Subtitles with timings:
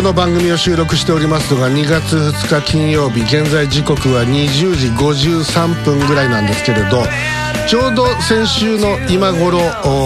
[0.00, 7.02] この番組を収録しておりますのが2月2日金曜日現在時刻は20時53分ぐらいなんですけれど
[7.68, 9.58] ちょうど先週の今頃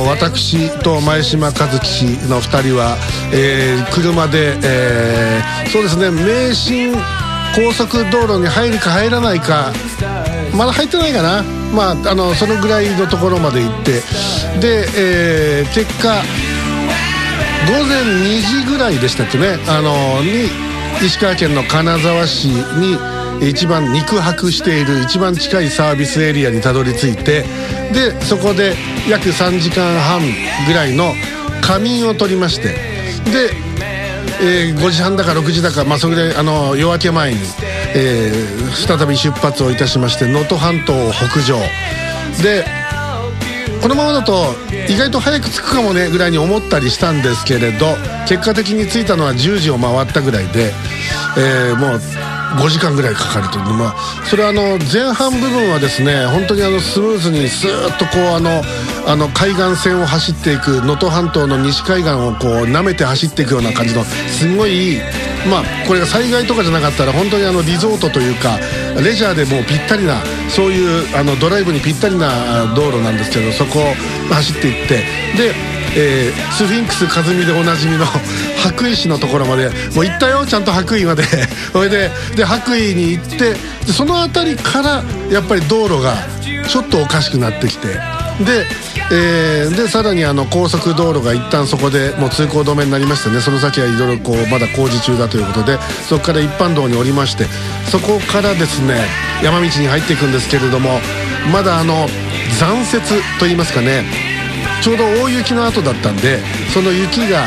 [0.08, 2.96] 私と前島和樹氏の2人は、
[3.32, 6.92] えー車で、えーそうですね名神
[7.54, 9.72] 高速道路に入るか入らないか
[10.56, 11.44] まだ入ってないかな。
[11.72, 13.92] まああのそのぐらいのところまで行って
[14.60, 16.22] で、えー結果
[17.66, 19.56] 午前2時ぐらいでしたっけね。
[19.68, 20.48] あのに
[21.04, 22.98] 石川県の金沢市に
[23.40, 27.44] 一番肉薄している一番近いサービスエリアにたどり着いて
[27.92, 28.74] でそこで
[29.08, 30.20] 約3時間半
[30.66, 31.12] ぐらいの
[31.62, 32.68] 仮眠を取りまして
[33.30, 33.50] で、
[34.40, 37.40] えー5時半だか6時だか、まあ、それであの夜明け前に、
[37.94, 41.58] えー再び出発をいたしまして能登半島を北上。
[42.42, 42.64] で
[43.84, 44.46] このままだと
[44.88, 47.84] 意外と早く着くかもねぐらいに思ったりしたんですけれど
[48.26, 50.72] 結果的に着いたのは10時を回ったぐらいで、
[51.36, 52.00] えーもう
[52.54, 58.62] 5時間ぐらいかかるという、まあ、それはあの前半部分はですね本当にあのスムーズにスーッとこうあの
[59.06, 65.00] あの海岸線を走っていく能登半島の西海岸をこう舐めて走っていくような感じのすごい
[65.50, 68.58] まあこれが災害とかじゃなかったら本当にあのリゾートというか
[69.02, 73.94] レジャーでもうぴったりなそういうあのドライブにぴったりな道路なんですけどそこを
[74.32, 74.98] 走っていって
[75.36, 75.54] で、
[75.96, 78.06] えースフィンクス和美でおなじみの
[78.62, 81.24] 白衣市のところまでもう行ったよちゃんと白衣まで。
[81.72, 83.56] それでで白衣に行って
[83.92, 86.14] その辺りからやっぱり道路が
[86.68, 87.88] ちょっとおかしくなってきて
[88.40, 88.66] で,、
[89.12, 95.78] えーでさらにあの高速道路が一旦そこでもう通行止めになりましてねその先はいろいろこうまだ工事中だということで
[96.08, 97.44] そこから一般道に降りまして
[97.90, 99.06] そこからですね
[99.42, 101.00] 山道に入っていくんですけれども
[101.52, 102.06] まだあの
[102.58, 103.00] 残雪
[103.38, 104.04] といいますかね
[104.82, 106.38] ちょうど大雪の後だったんで
[106.72, 107.44] その雪が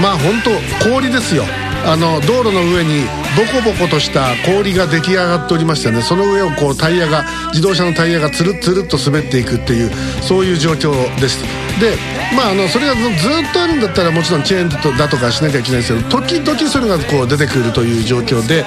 [0.00, 0.34] まあ本
[0.80, 1.44] 当氷ですよ。
[1.84, 3.02] あの道路の上に
[3.36, 9.90] ボコボコとした氷が出来上がっておりましてねその上をこうタイヤが自動車のタイヤがつるっつるっと滑っていくっていう
[10.22, 11.42] そういう状況です。
[11.80, 11.96] で
[12.36, 18.64] まああのそれがずっとあるんだったらもちろんチェーンだとかしなきゃいけないですけど時々それがこう出てくるという状況で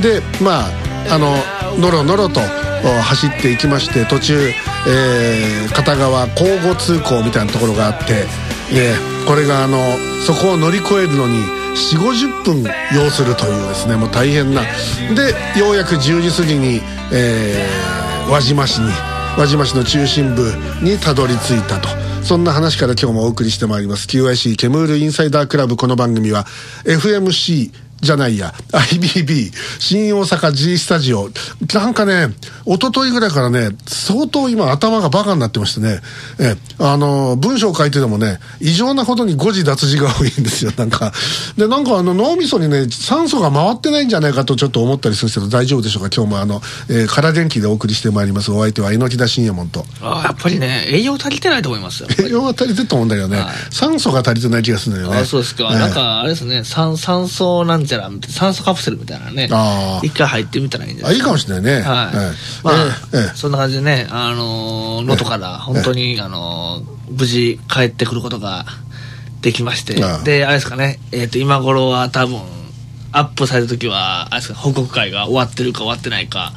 [0.00, 1.36] でまああの
[1.78, 4.50] のろのろと走っていきまして途中、
[4.88, 8.26] えー片側交互通行みたいなところがあって、
[8.72, 9.78] えーこれがあの
[10.26, 12.64] そこを乗り越えるのに4 5 0分
[12.94, 14.62] 要するというですねもう大変な。
[15.14, 16.80] でようやく10時過ぎに、
[17.12, 18.90] えー輪島市に
[19.36, 20.50] 輪島市の中心部
[20.82, 21.88] にたどり着いたと。
[22.22, 24.06] そんな話から今日もお送りしてまいります。
[24.06, 25.76] QIC ケムールインサイダークラブ。
[25.76, 26.46] この番組は
[26.84, 27.70] FMC
[28.04, 28.54] じゃないや。
[28.72, 31.30] IBB 新大阪 G スタジオ
[31.72, 32.28] なんかね
[32.66, 36.00] 一昨日ぐらいからね相当今頭がバカになってましてね。
[36.38, 40.72] えあの文章を書いててもね異常なほどに誤字脱字が多いんですよ。
[40.78, 41.12] なんか。
[41.56, 46.10] でなんかあの脳みそにね酸素が回ってないんじゃないかとちょっと思ったりするんですけど大丈夫でしょうか？
[46.14, 48.50] 今日もあの、えー、空元気でお送りしてまいります。
[48.50, 49.84] お相手は猪木田信也門と。
[50.02, 52.04] あやっぱりね栄養足りてないと思います。
[52.18, 53.48] 栄養が足りてると思うんだけどね、はい。
[53.70, 55.18] 酸素が足りてない気がするんだよね。
[55.18, 56.64] あそうですか、ええなんかあれですね。
[56.64, 59.48] 酸酸素なんちゃたいな酸素カプセルみたいなね
[60.02, 61.82] 一回入ってみたらいいんじゃあいいないですかかもしれないね。
[61.82, 62.62] はい、ええ。
[62.62, 62.70] ま
[63.30, 68.64] あ、そんな感じでねあのー能登から本当に、あのー無事帰ってくることが
[69.40, 69.94] できまして。
[70.24, 72.40] であれですかねえっ、と今頃は多分
[73.12, 76.52] アップされた時はあれですか報告会が終わってるか終わってないか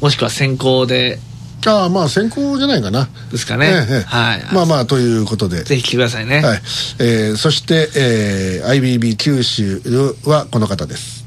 [0.00, 1.18] もしくは先行で
[1.66, 3.08] ああまあ先行じゃないかな。
[3.32, 4.00] ですかね、ええええ。
[4.06, 4.44] はい。
[4.52, 5.64] まあまあということで。
[5.64, 6.62] ぜひ来てくださいね、はい。
[7.00, 8.68] えーそして、えー
[9.00, 9.82] IBB 九州
[10.24, 11.24] はこの方です。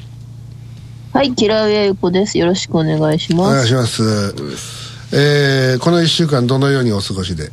[1.14, 2.38] はい、キラウエイコです。
[2.38, 3.56] よろしくお願いしおます。
[3.56, 4.04] 願いします、
[5.14, 7.52] えーこの1週間どのようにお過ごしで？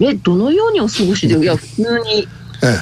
[0.00, 2.26] え、どのようにお過ごしで、いや、普通に、
[2.64, 2.78] ええ。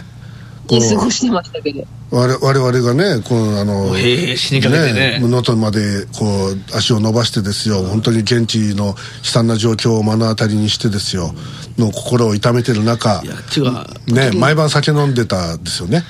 [0.68, 1.84] こ過ごのしてましたけど。
[2.12, 5.18] 我我々がねこのあのええ死にかけてね。
[5.18, 11.32] 能登までこう足を伸ばしてですよ、本当に現地の悲惨な状況を目の当たりにしてですよ。
[11.78, 14.14] の心を痛めてる中いや違う。
[14.14, 16.04] ね毎晩酒飲んでたですよね。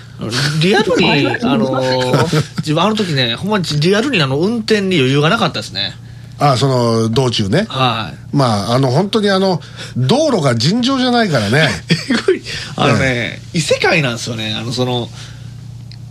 [0.60, 5.92] リアルに、あのー自分あの時ね、ほんまにリアルにあの運転に余裕がなかったですね。
[6.40, 7.66] あその道中ね。
[7.68, 8.36] はい。
[8.36, 9.60] まああの本当にあの
[9.96, 11.68] 道路が尋常じゃないからね。
[12.74, 14.54] あのね、異世界なんですよね。
[14.54, 15.08] あの、その、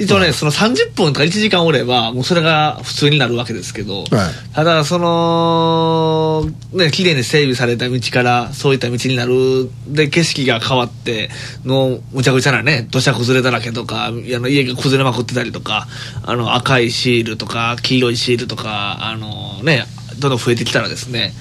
[0.02, 4.08] 一応ね、その30分とか1時間おれば、もうそれが普通になるわけですけど、はい。
[4.56, 11.30] ただ、その、ね、綺麗に整備された道から、そういった道になる、で、景色が変わって、
[11.66, 15.88] の、むちゃくちゃなね、土砂崩れだらけとか、あの家が崩れまくってたりとか、
[16.24, 19.86] あの、赤いシールとか、黄色いシールとか、あのね、
[20.18, 21.32] どんどん増えてきたらですね、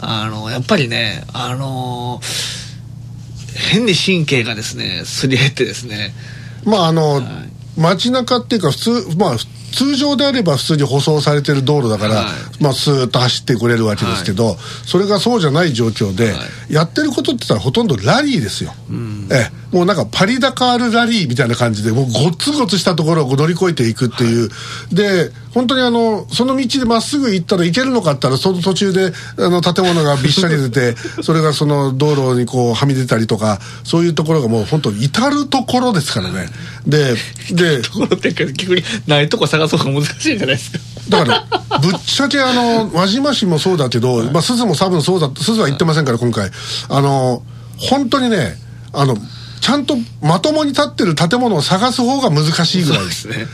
[0.00, 2.20] あの、やっぱりね、あの
[3.54, 6.12] 変に神経がですね、すり減ってですね、
[6.64, 9.36] まああの、はい街中っていうか普通まあ
[9.72, 12.62] 通常であれば普通に舗装されてる道路だから、はい。
[12.62, 14.56] まあスーッと走ってくれるわけですけど、
[14.86, 16.38] それがそうじゃない状況で、は
[16.70, 18.72] やってることって言ったらほとんどラリーですよ、
[19.30, 24.50] ええ、もうなんかパリダカールラリーみたいな感じでもうゴツゴツしたところを乗り越えていくっていう、
[24.92, 36.48] で本当にあのその道でまっすぐ行ったらいけるのかって言ったらその途中であの建物がびっしゃり出て それがその道路にこうはみ出たりとかそういうところがもう本当至る所ですからね。
[36.86, 37.16] で
[37.50, 40.78] でところって逆にないとこ探そうが難しいんじゃないですか。
[41.08, 46.50] だからぶっちゃけあの輪島市もそうだけど、まあ、鈴も多分そうだ鈴は言ってませんから今回。
[46.88, 47.42] あの
[47.78, 48.56] 本当にね
[48.92, 49.16] あの
[49.60, 53.04] ちゃんとまともに建ってる建物を探す方が難しいぐらい。
[53.04, 53.46] ですね。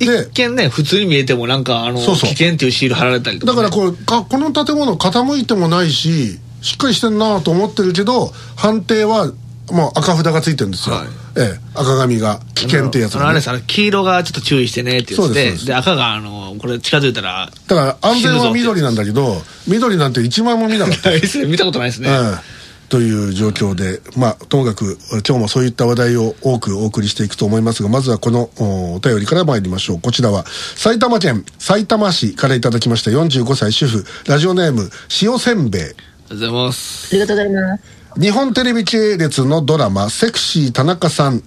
[0.00, 3.62] ええ、で一見ね、普通に見えてもなんか、あの、危険っていうシール貼られたりとか、ね。
[3.62, 9.32] だからこうかこの建物傾いてもないししっかりしてんなと思ってるけど判定は
[9.70, 11.06] もう赤札がついてるんですよ、はい。
[11.36, 13.22] ええ、赤紙が危険っていうやつが、ね。
[13.22, 21.10] あのあれです、あの黄色がちょっと注意してねって言ってそうで赤が、あの、これ近づいたら、だから安全は緑なんだけど緑なんて1枚も見なかった。
[21.10, 21.46] な いですね。
[21.46, 22.10] 見たことないですね。
[22.10, 22.38] うん
[22.88, 30.00] という状況で、まあ、ともかく今日もそういった話題を多くお送りしていくと思いますがまずはこのおお便りから参りましょう。
[30.00, 30.44] こちらは
[30.76, 34.90] 埼玉県埼玉市からいただきました45歳主婦ラジオネーム
[35.20, 35.82] 塩せんべい。
[35.82, 37.08] ありがとうございます。
[37.10, 38.05] ありがとうございます。
[38.18, 41.42] 日本テレビ系列のドラマ「セクシー田中さん」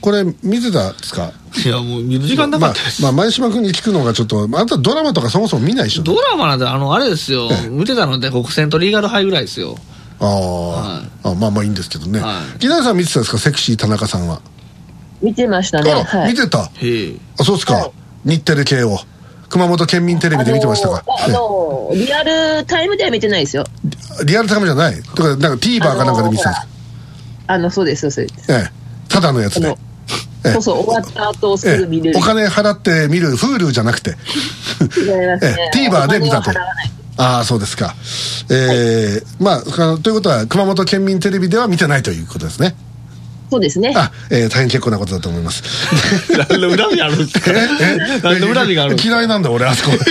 [0.00, 1.32] これ見てたんですか？
[1.64, 3.00] いや、もう見る時間なかったです。
[3.02, 6.02] まあ、まあ前島君に聞くのがちょっとあなたドラマとかそもそも見ないでしょ。
[6.02, 9.78] ドラマなんて、あの、あれですよ、見てたので、国選とリーガルハイぐらいですよ。
[10.20, 12.58] あー、はあまあまあいいんですけどね、はい。
[12.58, 13.38] 木梨さん見てたんですか？
[13.38, 14.42] セクシー田中さんは、
[15.22, 15.90] 見てましたね。
[15.90, 16.32] はい。
[16.32, 16.60] 見てた。
[16.60, 16.68] あ
[17.42, 17.86] そうですか、は
[18.26, 18.30] い。
[18.30, 18.98] 日テレ系を。
[19.48, 23.64] 熊本県民テレビで見てましたか、あのあのリアルタイムでは見てないですよ。
[24.20, 25.02] えリアルタイムじゃない。
[25.02, 26.66] とかなんか TVer かなんかで見てたんですか、
[27.46, 28.52] あの、そうです、そうです。
[28.52, 28.70] ええ。
[29.08, 29.68] ただのやつで。
[29.68, 30.52] ええ。
[30.52, 32.18] そうそう、終わった後すえぐ見れる。
[32.18, 34.10] えお金払って見る Hulu じゃなくて。
[34.10, 35.38] 違いますね。
[35.74, 35.88] ええ。
[35.88, 36.50] TVer で見たと。
[37.16, 37.94] ああそうですか。
[38.50, 39.22] ええ。
[39.38, 42.74] まああのということは熊本県民テレビでは見てないということですね
[43.54, 43.92] そうですね。
[43.94, 45.62] あ、えー大変結構なことだと思います。
[46.48, 47.52] 何の恨みあるんですか？
[48.24, 49.92] 何の恨みがある嫌いなんだ俺あそこ。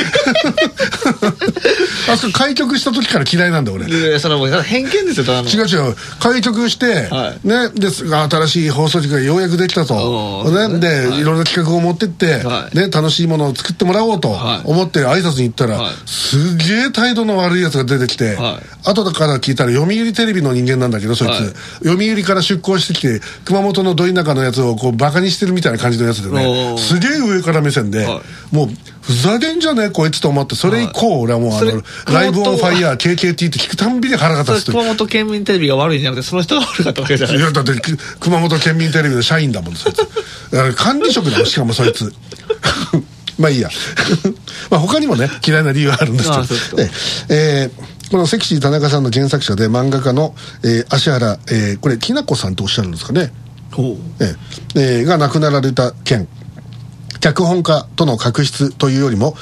[2.10, 3.86] あそこ開局した時から嫌いなんだ俺。
[3.88, 5.50] いやいやそれはもう偏見ですよ、ただの。
[5.50, 5.96] 違う違う。
[6.20, 7.48] 開局して、はい。
[7.48, 11.20] ねですが新しい放送局がようやくできたと、ね、で、はい。
[11.20, 12.78] い、ろんな企画を持ってって、はい。
[12.78, 14.62] ね、楽しいものを作ってもらおうとはい。
[14.64, 15.94] 思って挨拶に行ったら、はい。
[16.06, 18.90] すげえ態度の悪いやつが出てきて、はい。
[18.90, 21.42] 後から聞いたら読売テレビの人間なんだけどそいつ、はい。
[21.86, 28.22] 読売から出向してきて熊本のど田舎のやつをこうバカにしてるみたいな感じのやつでねすげえ上から目線で、は
[28.52, 28.68] もう
[29.02, 31.82] ふざけんじゃねえこいつと思ってそれ以降、俺はもうあの
[32.14, 37.38] ライブオンファイヤー KKT って聞くたんびに腹が立つと熊本県民テレビが悪いんじゃなくて、その人が悪かったわけじゃない。
[37.38, 39.98] いやだってく熊本県民テレビの社員だもんそいつ。
[39.98, 42.14] だから管理職だもんしかもそいつ。
[43.38, 43.70] まあいいや。
[44.72, 46.42] まあ他にもね嫌いな理由はあるんですけど。
[46.42, 46.82] あそうですか
[47.30, 53.32] ええーこのセクシー田中さんの原作者で漫画家の、えー足原、えーこれきなこさんとおっしゃるんですかね、
[53.72, 53.96] ほう。
[54.22, 56.28] えーえーが亡くなられた件
[57.22, 59.34] 脚本家との確執というよりも、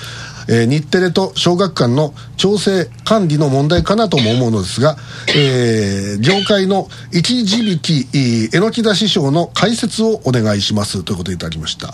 [0.47, 4.95] えー日テレと小学館の調整管理の問題かなとも思うのですが、
[5.35, 11.93] えー業界の一字引きえー榎田師匠の解説をお願いしますということでいただきました。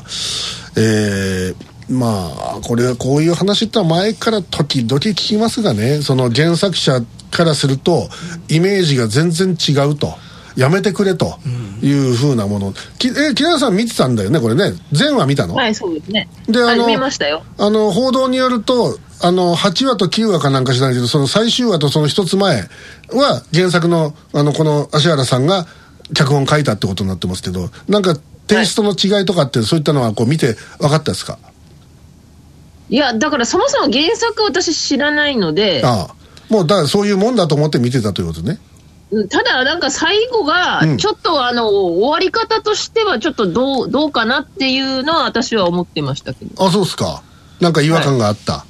[0.80, 7.02] えーまあこれはこういう話って前から時々聞きますがねその原作者
[7.32, 8.10] からすると
[8.50, 10.14] イメージが全然違うと。
[10.58, 11.38] やめてくれと
[11.84, 16.28] いうふうなもの、きえ木田さん見てたんだよねこれね全話見たの、はい、そうですね。
[16.48, 17.44] であのはい見ましたよ。
[17.60, 22.64] あの報道によるとあの8話と9話かなんか知らないけどその最終話とその一つ前
[23.12, 25.68] は原作のあのこの芦原さんが
[26.16, 28.16] 脚本書いたってことになってますけどなんか
[28.48, 31.38] テイストの違いとかってそういったのはこう見て分かったですか、
[32.90, 36.16] いや、だからそもそも原作私知らないので、ああ。
[36.50, 38.60] もうだからそういうもんだと思って見てたということね。
[39.10, 46.66] うんただなんか最後がうん、ちょっとあの、終わり方としてはちょっとどう、どうかなっていうのは私は思ってましたけど。
[46.66, 47.24] あそうですか。
[47.62, 48.66] なんか違和感があった、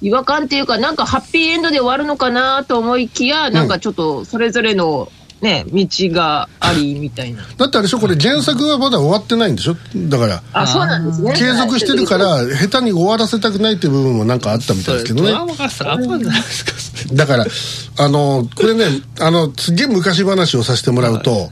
[0.00, 7.42] 違和感っていうか、なんかハッピーエンドで終わるのかなと思いきや、なんかちょっとそれぞれのね、道がありみたいな。
[7.56, 9.76] だってあれでしょこれ原作はまだ終わってないんでしょ？
[10.08, 11.32] だからあ、そうなんですね。
[11.34, 15.32] 継続してるから下手に終わらせたくないっていう部分もなんかあったみたいですけどね。
[17.14, 17.46] だから
[17.98, 18.86] あのこれね
[19.20, 21.50] あのすげえ昔話をさせてもらうと、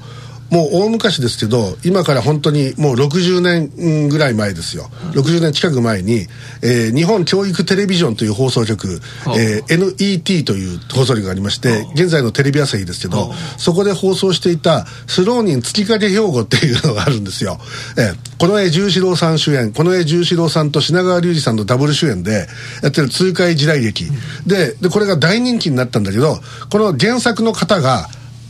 [0.50, 6.26] もう大昔ですけど今から本当にもう60年うんぐらい前ですよ、60年近く前に、
[6.62, 9.00] えー日本教育テレビジョンという放送局、
[9.36, 17.58] えー NET という放送局がありまして、現在のテレビ朝日ですけど、そこで放送していたスローニン月影兵庫っていうのがあるんですよ、
[17.98, 22.46] えーこの絵十四郎さん主演この絵十四郎さんと品川隆二さんのダブル主演で
[22.82, 24.04] やってる痛快時代劇、
[24.46, 26.36] ででこれが大人気になったんだけど
[26.70, 28.08] この原作の方が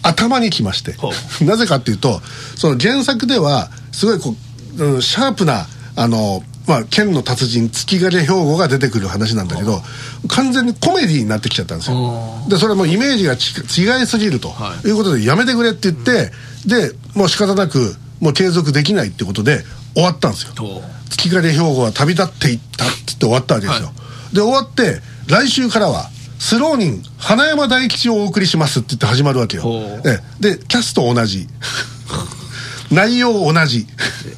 [0.09, 0.93] 頭にきまして。
[0.95, 1.13] ほ
[1.45, 2.21] なぜかっていうと
[2.57, 4.37] その原作ではすごいこ
[4.79, 9.81] う、うんシャープなあのまあ、剣の達人月影兵庫が出てくる話なんだけど
[10.27, 12.45] 完全にコメディになってきちゃったんですよ。
[12.49, 14.89] でそれはもうイメージがち違いすぎると、、はい。
[14.89, 16.33] うことでやめてくれって言って、
[16.67, 20.55] でもう仕方なくもう継続できないってことで終わったんですよ。
[20.59, 23.93] ほ月影兵庫は旅立っていったっつって終わったわけですよ、は
[24.33, 29.63] で終わって来週からはスローニン花山大吉をお送りしますって言って始まるわけよ。
[29.63, 30.09] ほう。
[30.09, 30.57] ええ。
[30.57, 31.49] でキャスト同じ。
[32.91, 33.87] 内容同じ。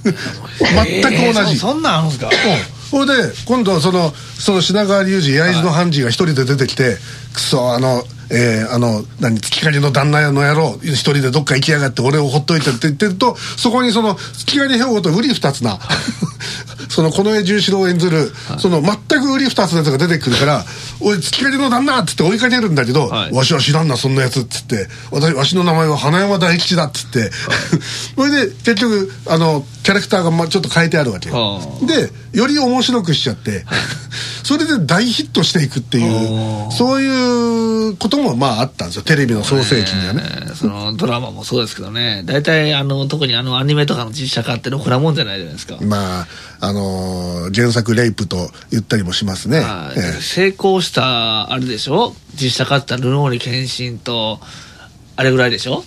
[0.04, 2.30] 全く同じ、えーそそんなんあるんですか？
[2.90, 6.96] それで今度そのその品川隆二焼津の判事が一人で出てきて、
[7.34, 15.78] くそあのえーあの何月影の旦那の野郎一人でどっか行きやがって俺をほっといてって言ってるとそこにその月影兵庫と瓜二つな
[16.88, 20.64] その近衛十四郎を演ずる、その全く瓜二つのやつが出てくるから
[21.00, 23.32] 「おい月影の旦那!」っつって追いかけるんだけど「はい。
[23.32, 27.30] わしは知らんなそんなやつ」っつって「私わしの名前は花山大吉だ」っつって。
[28.16, 31.34] それで結局あのキャラクターがまあちょっと変えてあるわけよ。
[31.34, 33.64] はあでより面白くしちゃって
[34.42, 39.02] それで大ヒットしていくっていうそういうこともまああったんですよ。
[39.02, 40.22] テレビの創世期にはね。
[40.24, 42.22] えーそのドラマもそうですけどね。
[42.24, 46.26] 大体あの特にあのアニメとかの実写化ってろくなもんじゃないじゃないですか、まあ
[46.60, 49.98] あのー原作レイプと言ったりもしますね、はい。
[49.98, 50.20] ええ。
[50.20, 52.14] 成功したあれでしょ？
[52.34, 54.40] 実写化ってルノーニケンシンと
[55.16, 55.84] あれぐらいでしょ？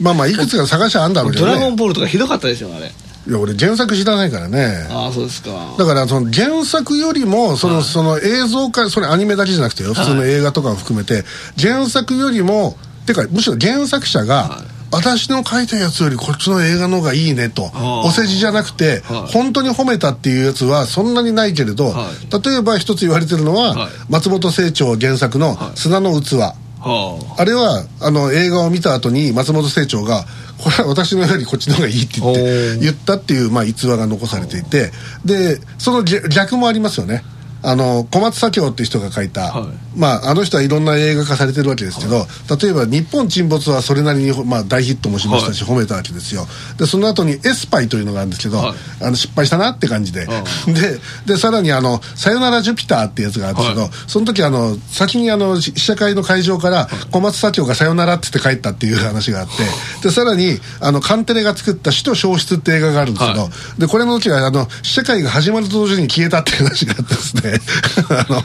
[0.00, 2.90] まあまあいくつか探しはあんだろうけどドラゴンねボールとかひどかったでしょあれ
[3.28, 4.86] いや俺原作知らないからね。
[4.90, 5.50] ああそうですか。
[5.78, 9.92] だからその原作よりもそのその映像化それアニメだけじゃなくてよ。
[9.92, 11.24] 普通の映画とかも含めて
[11.60, 17.70] 原作よりもてかむしろ原作者が私の書いたやつよりこっちの映画の方がいいねと
[18.04, 19.32] お世辞じゃなくてはい。
[19.32, 22.08] 本当に褒めたっていうやつはそんなにないけれどは
[22.42, 23.76] 例えば一つ言われてるのはい。
[23.76, 26.36] は松本清張原作の「砂の器」
[26.80, 27.44] はあ。
[27.44, 30.24] れはあの映画を見た後に松本清張が
[30.58, 34.90] これは私のよりこっちの方がいいって言って言ったっていう、まあ、逸話が残されていて
[35.24, 37.22] でその逆逆もありますよね
[37.62, 39.98] あの小松左京っていう人が書いた、はい。
[39.98, 42.26] まあ、あの人はいろんな映画化されてるわけですけど、
[42.60, 46.46] 例えば「日本沈没」はそれなりに、まあ、大ヒットもしましたし、褒めたわけですよ。
[46.78, 48.74] でその後に「エスパイ」というのがあるんですけど、はい。
[49.00, 50.28] あの失敗したなって感じで、う
[50.72, 53.90] ででさらにあの「さよならジュピター」ってやつがあるんですけど、はい。
[54.06, 63.80] その時あの先にあの試写会の会場から小松左京が「さよなら」って言って帰ったっていう話があってでさらにあのカンテレが作った「死と消失」って映画があるんですけど、はい。
[63.80, 67.47] でこれの時はあの試写会が始まると同時に消えたっていう話があってですね
[68.10, 68.44] あのあの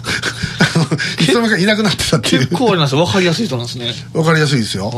[1.20, 2.42] いつの間にかいなくなってたっていう。
[2.42, 2.96] 結構あります。
[2.96, 3.94] 分かりやすい人なんですね。
[4.14, 4.92] わかりやすいですよ、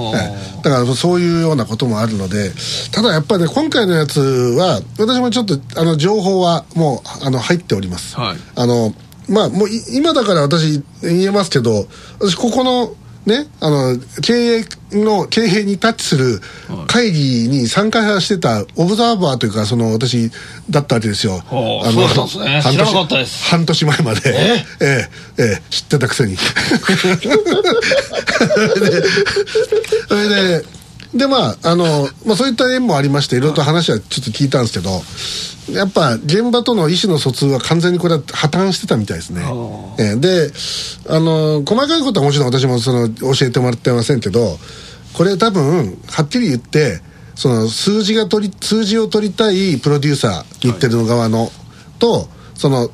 [0.63, 2.51] だからそういうようなこともあるので
[2.91, 8.37] ただやっぱりね今回のやつは私もちょっとあの情報はもうあの入っております、はい。
[8.55, 8.93] あの
[9.27, 11.87] まあもうい今だから私言えますけど
[12.19, 12.93] 私ここの
[13.25, 16.39] ねあの経営の経営にタッチする
[16.87, 20.31] 会議に参加してたオブザーバーというかその私
[20.69, 21.39] だったわけですよ。
[21.45, 22.61] ほうそうだったんですね。
[22.61, 23.49] 半知らなかったです。
[23.49, 24.21] 半年前まで。
[24.25, 24.65] え？
[24.81, 26.37] えええ知ってたくせに。
[30.07, 30.65] それでで
[31.27, 35.01] まああの、まあ、そういった縁もありましていろいろと話はちょっと聞いたんですけど
[35.77, 39.41] やっぱ現場との意思の疎通は完全にこれは破綻してたみたいですね、
[39.97, 40.15] ええ。
[40.17, 40.51] で
[41.09, 44.57] あの細かいことはもちろん私もその教えてもらってませんけど
[45.13, 47.01] これ多分はっきり言って
[47.35, 51.49] その数字が取り数字を取りたいプロデューサー日テレの側の、
[51.99, 52.89] とその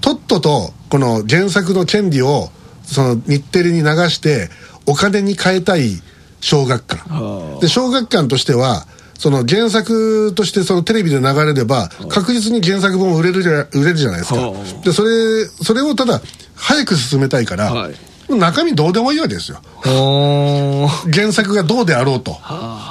[0.00, 2.50] とっととこの原作の権利を
[2.82, 4.48] その日テレに流して
[4.86, 6.00] お金に変えたい
[6.40, 7.60] 小学館。
[7.60, 8.86] で小学館としては
[9.18, 14.40] その原作としてそのテレビで流れれば確実に原作本売れるじゃ売れるじゃないですか。
[14.40, 16.20] はあでそれそれをただ
[16.54, 17.94] 早く進めたいから、はい。
[18.28, 19.60] 中身どうでもいいわけですよ。
[19.86, 22.36] お原作がどうであろうと、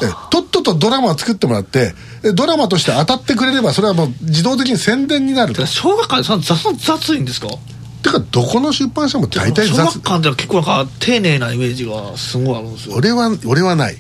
[0.02, 5.66] えとっととドラマを作ってもらってえドラマとして当たってくれればそれはもう自動的に宣伝になると。
[5.66, 7.48] 小学館でそんな雑雑いんですか？
[8.06, 12.96] てかどこの出版社も大体小雑学館では結構なんか丁寧なイメージがすごいあるんですよ。
[12.96, 13.98] 俺は俺はない。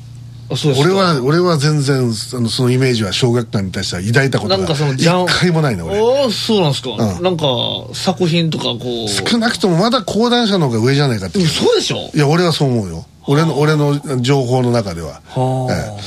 [0.47, 0.93] あそうですか。
[0.93, 2.01] 俺は俺は全然あ
[2.39, 5.97] のそのイメージは小学館に対しては抱いたことがなんかそのじゃん一回もないね俺。
[5.97, 7.23] ああそうなんですか、ん。
[7.23, 7.45] なんか
[7.93, 9.07] 作品とかこう。
[9.09, 12.11] 少なくともまだ講談社の方が上じゃないかってそうでしょ？
[12.13, 13.05] いや俺はそう思うよ。
[13.25, 15.21] 俺の俺の情報の中では。
[15.29, 15.97] はあ、え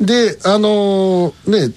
[0.00, 0.04] え。
[0.04, 1.74] であのーね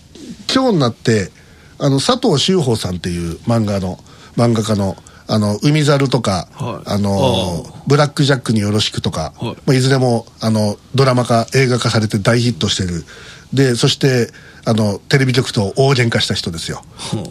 [0.54, 1.30] 今日になって
[1.78, 4.00] あの佐藤修法さんっていう漫画の
[4.38, 4.96] 漫画家の
[5.28, 6.90] あの海猿とか、はい。
[6.90, 9.56] あのーブラック・ジャックによろしくとか、はい。
[9.66, 13.06] まあ、いずれもあのドラマ化映画化されて大ヒットしてる。
[13.54, 14.30] でそして
[14.66, 16.82] あのテレビ局と大喧嘩した人ですよ、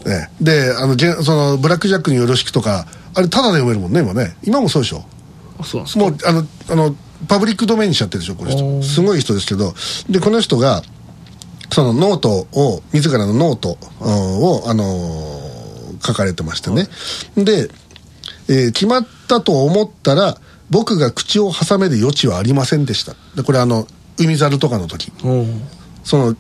[0.07, 0.31] ええ。
[0.41, 5.05] であのそのブラック・ジャックによろしくとかあれタダで読めるもんね今ね今もそうでしょ。
[5.59, 6.05] あそうなんですか。
[6.05, 6.97] もうあのあの
[7.29, 8.83] パブリックドメインにしちゃってるでしょこの人。
[8.83, 9.75] すごい人ですけど。
[10.09, 10.83] でこの人が
[11.71, 15.57] そのノートを自らのノートうんを、あのー
[16.05, 16.89] 書かれてましてね、
[17.37, 17.71] で、
[18.49, 20.37] えー決まったと思ったら
[20.71, 23.15] 僕が口を挟める余地はありませんでした。
[23.35, 23.87] でこれあの
[24.19, 25.13] 海猿とかの時。
[25.25, 25.31] う。
[25.31, 25.63] ん
[26.05, 26.37] その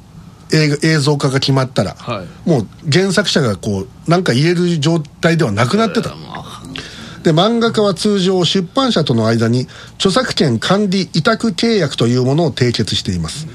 [0.52, 2.48] 映画映像化が決まったら、はい。
[2.48, 6.62] もう原作者がこう何か言える状態ではなくなってた、まあ。
[7.25, 13.48] で漫画家は通常出版社との間に著作権管理委託契約というものを締結しています。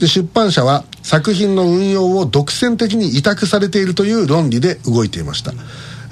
[0.00, 5.52] で出版社は作品の運用を独占的に委託されているという論理で動いていました。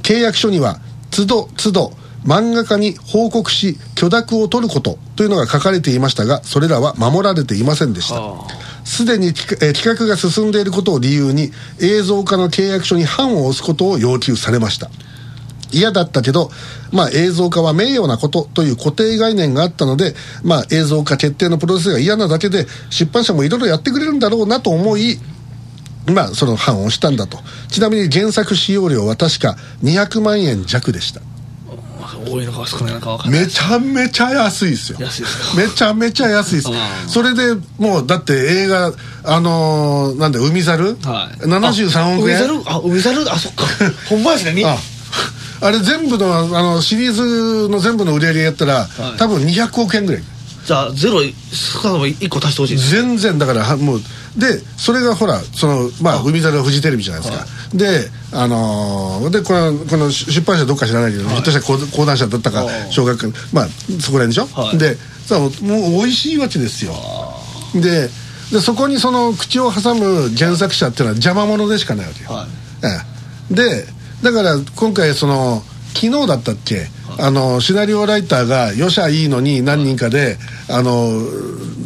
[0.03, 0.79] 契約書には
[1.17, 1.93] 都度都度
[2.25, 8.17] 漫画家に報告し許諾を取ることというのが書かれていましたがそれらは守られていませんでした。
[8.17, 8.47] あ。
[8.85, 14.91] すでに企画が進んでいることを理由に映像化の契約書に判を押すことを要求されました。
[15.73, 16.51] 嫌だったけど、
[16.93, 25.19] まあ、映像化は名誉なことという固定概念があったので、まあ、映像化決定のプロセスが嫌なだけで出版社もいろいろやってくれるんだろうなと思い
[26.13, 27.39] まあその判をしたんだと。
[27.69, 31.21] ちなみに原作使用料は確か200万円弱でした。
[32.29, 33.41] 多いのか少ないのか分からない。
[33.43, 34.99] めちゃめちゃ安いですよ。
[35.01, 35.57] 安いですか？
[35.63, 36.71] めちゃめちゃ安いです。
[36.71, 37.09] うん。
[37.09, 38.93] それでもうだって映画
[39.25, 41.43] あのーなんだ海猿、はい。
[41.45, 42.37] 73億円？
[42.39, 42.63] あ海猿？
[42.67, 43.33] あ海猿？
[43.33, 43.65] あそっか。
[44.09, 44.55] ほんまですね。
[44.55, 44.77] にあ。
[45.61, 49.19] あれ全部のあのシリーズの全部の売り上げやったら、い。
[49.19, 50.23] 多分200億円ぐらい
[50.67, 54.01] じゃあゼロ少なくとも1個足してほしい全然だからはもう
[54.37, 63.69] でそれがほらそのまあ海猿はフジテレビじゃないですか、であのーでこのこの出版社どっか知らないけど、ひょっとしたら講講談社だったかあ小学まあ
[64.01, 64.79] そこら辺でしょ、はい。
[64.79, 66.93] でさもう美味しいわけですよ。
[67.75, 68.09] で
[68.53, 72.49] でそこにその口を挟む原作者っていうのは邪魔者でしかないわけよ、はい。
[72.85, 72.89] え
[73.53, 73.55] え。
[73.55, 73.87] で
[74.23, 75.63] だから今回その
[75.97, 80.37] 昨日だったっけ、あのシナリオライターがよしゃいいのに何人かで、
[80.69, 81.09] あの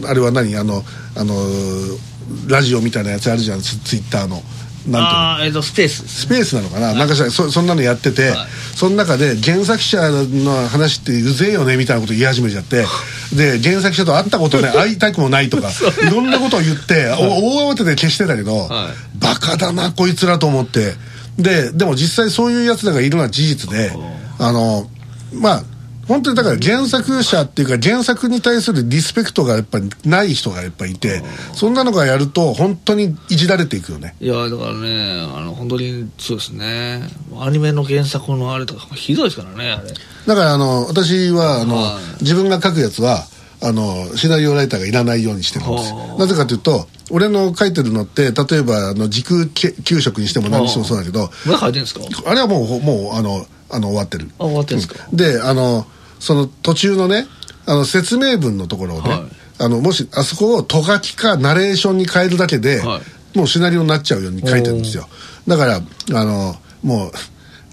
[0.08, 0.56] あれは何？
[0.56, 0.82] あの
[1.16, 1.34] あの
[2.48, 4.36] ラジオみたいなやつあるじゃんツツイッターの。
[4.36, 4.98] なんていうの？
[4.98, 6.08] ああえっとスペース。
[6.08, 8.48] スペースなのかな、なんかしらそそんなのやってて、はい。
[8.74, 12.86] その中で原作者の話ってうぜえよねみたいなこと言い始めちゃって
[13.36, 15.70] で原作者と会ったことね 会いたくもないとか
[16.02, 19.18] いろんなことを言って、お大慌てで消してたけど、はい。
[19.20, 20.94] バカだなこいつらと思って
[21.42, 23.92] ででも実際そういうやつらがいるのは事実で
[24.38, 24.88] あの
[25.32, 25.62] まあ
[26.10, 31.22] 本当にだから原作者っていうか原作に対するリスペクトがやっぱりない人がやっぱりいて
[31.54, 34.16] そんなのがやると本当にいじられていくよね。
[34.20, 37.02] いやだからねあの本当にそうですね。
[37.38, 39.92] アニメの原作のあれとかひどいですからねあれ。
[40.26, 42.22] だからあの私はあの、はい。
[42.22, 43.24] 自分が書くやつは
[43.62, 45.92] あのシナリオライターがいらないようにしてるんです。
[45.92, 52.30] はあなぜかというと俺の書いてるのって例えばあの時空け給食にしても何にしてもそうだけどまだ書いてるんですか？
[52.30, 54.30] あれはもうほもうあのあの終わってる。
[54.38, 55.86] あ終わってるんですか、であの
[56.18, 57.26] その途中のね
[57.66, 59.22] あの説明文のところをね、はい。
[59.62, 63.02] あのもしあそこをとがきかナレーションに変えるだけで、は
[63.34, 65.06] もうシナリオになっちゃうように書いてるんですよ。
[65.46, 67.10] だからあのもう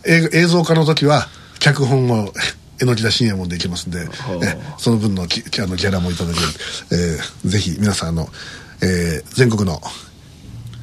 [0.06, 1.28] 映映像化の時は
[1.60, 2.34] 脚本を
[2.80, 4.00] 榎木田信也もできますんで、
[4.44, 6.46] えその分のきあのギャラもいただける、
[6.92, 8.30] えーぜひ皆さんあの、
[8.82, 9.82] えー全国の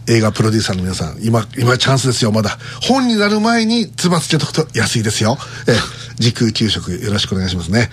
[0.09, 2.59] 映画プロデューサーの皆さん今今チャンスですよまだ。
[2.83, 5.39] 本になる前につばつけとくと安いですよ。
[5.69, 5.73] え
[6.17, 7.91] 時空給食よろしくお願いしますね。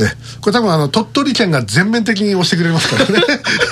[0.00, 0.04] え
[0.40, 3.22] これ多分あの鳥取県が全面的に押してくれますからね。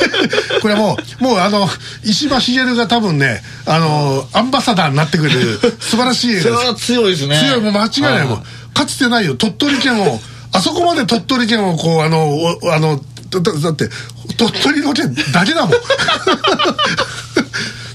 [0.63, 1.69] これはもうもうあの
[2.05, 6.71] 石破茂が多分ねあのアンバサダーになってくれる素晴らしい映それ画です。
[6.71, 7.41] は強いですね。
[7.41, 7.61] 強い。
[7.61, 8.43] もう間違いないもうは
[8.75, 9.35] かつてないよ。
[9.35, 10.21] 鳥取県を
[10.53, 13.89] あそこまで鳥取県をこうあのおあのだって
[14.37, 15.75] 鳥取の県だけだもん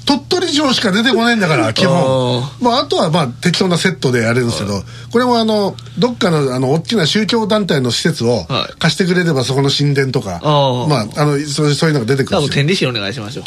[0.05, 2.43] 鳥取城しか出てこないんだから基本。
[2.43, 8.79] あまあ、あとはまあ適当なセットでやれるんですけどこれもあのどっかのあの大きな宗教団体の施設をはい。
[8.79, 12.63] 貸してくれればそこの神殿とか、まああのそうそういうのが出てくる多んですよ。
[12.63, 13.45] 分天理市にお願いしましょう。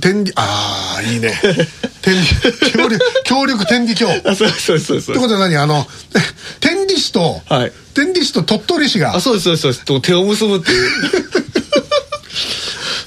[0.00, 1.32] 天理ああいいね。
[2.02, 2.26] 天理
[2.72, 4.08] 協力協力天理教。
[4.24, 5.56] あそうそうそうですってことは何？
[5.56, 5.86] あの
[6.60, 7.72] 天理市と、はい。
[7.94, 9.14] 天理市と鳥取市が。
[9.16, 9.84] あ、そうですそうですそうです。
[9.84, 10.90] と手を結ぶっていう。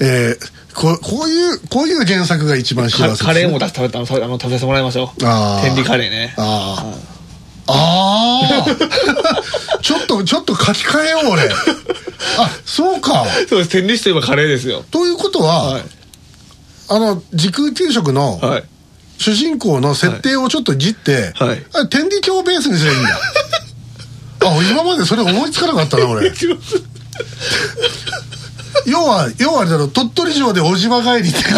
[0.00, 0.51] えー
[0.82, 5.20] こうこういうこういう原作が一番幸せです、ね、カカレーも出し食べたの食べあの食べさせてもらいましょう。
[5.20, 6.34] 天理カレーね。
[6.36, 6.84] あ
[7.68, 11.48] あああ ちょっとちょっと書き換えよう俺。
[12.36, 13.24] あそうか。
[13.48, 13.70] そうです。
[13.70, 14.84] 天理市といえばカレーですよ。
[14.90, 15.82] ということは、はい。
[16.88, 18.64] あの時空給食のはい。
[19.18, 21.64] 主人公の設定をちょっといじって、はい。
[21.74, 23.20] あ天理教ベースにすればいいんだ。
[24.50, 26.32] あ今までそれ思いつかなかったな俺
[28.86, 31.38] 要は要はあれだろ鳥取城でおじば帰りって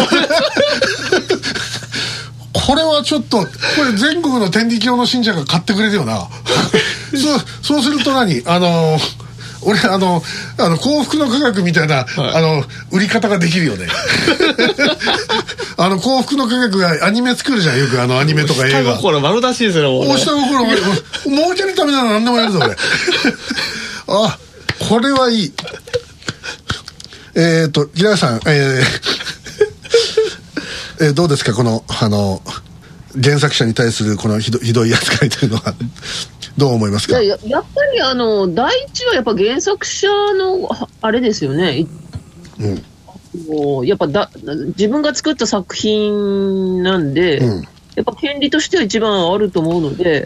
[2.53, 3.47] これはちょっとこ
[3.83, 6.27] れ全国の天理教の信者が買ってくれるよな。
[7.13, 8.41] そうそうすると何？
[8.45, 8.99] あの
[9.61, 10.23] 俺あの
[10.57, 13.87] あの幸福の科学みたいな、あの売り方ができるよね。
[15.77, 20.75] あの幸福の科学がアニメ作るじゃんよくあのアニメとか映下画心丸出しですよもうねお下心が
[21.25, 22.75] 儲けるためなら何でもやるぞ俺。
[24.07, 24.37] あ
[24.87, 25.53] これはいい
[27.35, 28.83] えっ、と平井さんえー
[31.05, 32.41] えーどうですかこのあの
[33.21, 35.73] 原作者に対するこのひどひどい扱いというのは。
[36.57, 37.19] どう思いますか？
[37.21, 41.87] いやややっぱりあの第一はやっぱ原作者のああれですよね、い
[42.61, 43.85] うん。
[43.85, 44.31] やっぱだ
[44.67, 47.61] 自分が作った作品なんで、うん。
[47.95, 50.23] やっぱ権利としては一番あると思うので、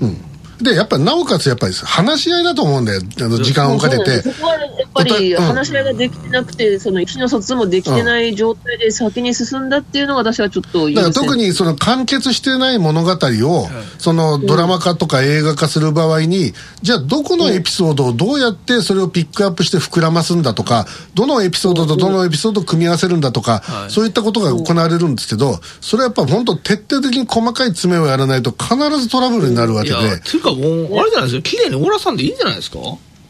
[0.62, 3.02] でやっぱなおかつやっぱり話し合いだと思うんだよ。
[3.22, 4.22] あの時間をかけて。
[4.22, 5.44] そこはやっぱりうん。
[5.44, 13.68] 話し合いができてなくて、その意思の疎通もできてない状態で先に進んだっていうのが私はちょっとだから特にその完結してない物語を
[13.98, 23.92] そのドラマ化とか映画化する場合にじゃあどこのエピソードをどうやってそれをピックアップして膨らますんだとかどのエピソードとどのエピソードを組み合わせるんだとかはい。
[23.92, 30.00] そういったことが行われるんですけどそれはやっぱ本当徹底的に細かい詰めをやらないと必ずトラブルになるわけで。
[30.00, 31.42] いやつうかもうあれじゃないですか。
[31.50, 32.80] 綺麗に終わらさんでいいんじゃないですか？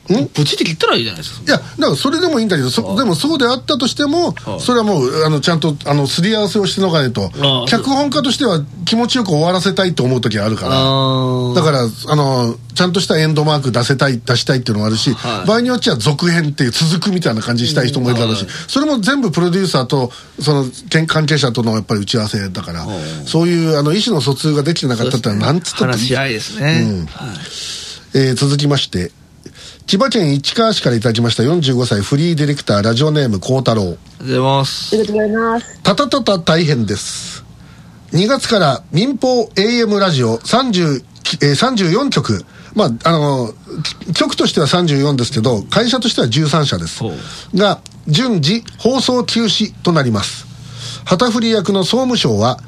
[0.09, 1.43] ブチって切ったらいいじゃないですか。
[1.45, 7.31] いや、だからそれでもいいんだけど、そでもそうであったとしても、はいそれはもう、あの、ちゃんと、あの、すり合わせをしておかないと
[7.67, 15.47] 脚本家としては気持ちよく終わらせたいと思う時があるから、あだから、あの、ちゃんとしたエンドマーク出せたい、出したいっていうのもあるし、はい。
[15.47, 20.65] 場合によっちゃ続編っていう続くみたいな感じしたい人もいるだろうし、はいそれも全部プロデューサーと、その、
[21.07, 22.85] 関係者とのやっぱり打ち合わせだから、
[23.25, 27.05] そういう、あの、意思の疎通ができてなかったってのは、なんつったって話し合いですね、うん。
[27.05, 27.37] はい。
[28.13, 29.11] えー続きまして、
[29.87, 33.81] 千葉県市川市からいただきました45歳フリーディレクターラジオネーム孝太郎。
[33.81, 35.81] ありがとうございますありがとうございます。
[35.81, 37.43] たたたた大変です。
[38.11, 41.03] 2月から民放 AM ラジオ30、
[41.41, 42.43] えー34局、
[42.75, 43.53] まあ、あの、
[44.15, 47.11] 局としては34ですけど、会社としては13社ですほ。
[47.55, 50.47] が、順次放送休止となります。
[51.05, 52.59] 旗振り役の総務省は、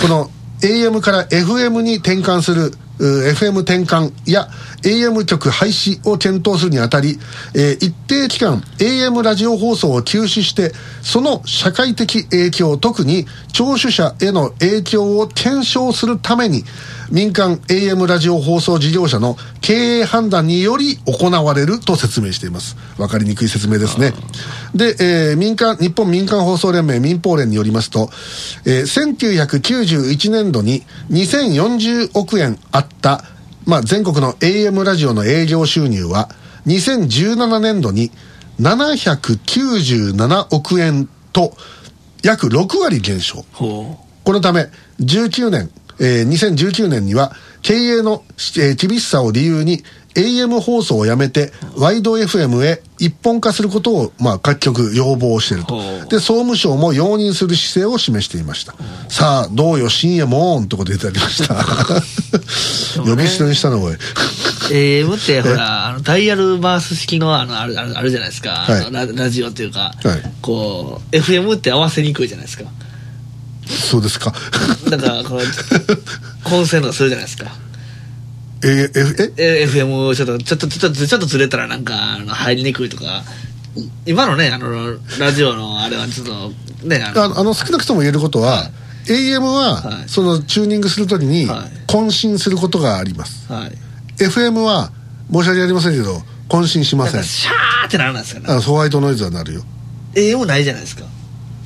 [0.00, 0.30] この
[0.62, 4.48] AM から FM に転換する、う FM 転換や
[4.82, 7.18] AM 局廃止を検討するにあたり、
[7.54, 16.64] えー一定期間 AM ラジオ放送を休止して、その社会的影響、特に聴取者への影響を検証するために、
[17.10, 22.76] 民間 AM ラジオ放送事業者の経営判断により行われると説明しています。
[22.98, 24.12] わかりにくい説明ですね。
[24.74, 28.10] で、えー民間、日本民間放送連盟民放連によりますと、
[28.64, 33.24] えー1991年度に2040億円あった、
[33.66, 36.28] まあ、全国の AM ラジオの営業収入は、
[36.66, 38.10] 2017年度に
[38.60, 41.54] 797億円と、
[42.22, 43.44] 約6割減少。
[43.52, 44.68] ほこのため、
[45.00, 47.32] 19年、えー2019年には、
[47.62, 48.24] 経営の、
[48.58, 49.84] えー厳しさを理由に、
[50.14, 55.76] AM 放送をやめて、ワイド FM へ一本化することを、まあ、各局要望していると。
[56.08, 58.74] で、総務省も容認する姿勢を示していました。
[59.08, 61.54] さあ、どうよ、深夜もーんってことでいただきました。
[63.02, 63.94] 呼び捨てにしたの、おい。
[63.94, 63.98] う
[64.70, 68.92] AM ってほらあのダイヤルバース式のあのあるあるあるじゃないですか、はい。
[68.92, 70.32] ララジオっていうか、はい。
[70.42, 72.64] こう FM って合わせにくいじゃないですか
[73.70, 74.32] そうですか。
[74.88, 75.40] だからこの
[76.44, 77.50] 混戦とかするじゃないですか。
[78.62, 83.22] えー、え、え、え FM をちょっとちょっとちょっとちょっとずれたらなんかあの入りにくいとか。
[84.04, 88.68] 今のねあのラジオのあれはちょっとねあのああの少なくとも言えることは、
[89.06, 90.08] AM は、はい。
[90.08, 91.70] そのチューニングするときにはい。
[91.86, 93.50] 渾身することがあります。
[93.52, 93.72] はい。
[94.18, 94.90] FM は
[95.32, 97.14] 申し訳ありませんけど渾身しません。
[97.14, 98.46] なんかシャーってならないですかね。
[98.48, 99.62] あのホワイトノイズはなるよ。
[100.14, 101.04] AM ないじゃないですか。
[101.04, 101.19] お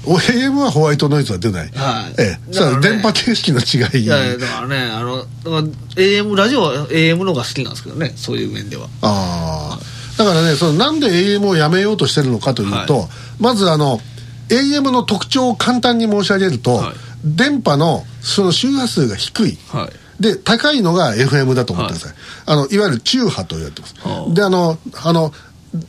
[0.04, 2.14] AM はホワイトノイズは出ない、はい。
[2.20, 4.04] ええ、そね電波形式の違い。
[4.04, 5.62] いやいやだからねあのだから
[5.96, 8.88] AM ラジオは AM の方が好きなんですけどねそういう面では。
[9.02, 9.94] ああ。
[10.16, 13.08] だからねそのなんで AM をやめようとしてるのかというと、は
[13.40, 13.98] まずあの
[14.48, 16.94] AM の特徴を簡単に申し上げると、はい。
[17.24, 20.22] 電波のその周波数が低い、はい。
[20.22, 22.14] で高いのが FM だと思ってください、
[22.46, 24.34] あのいわゆる中波と言われてます、はあ。
[24.34, 25.32] であのあの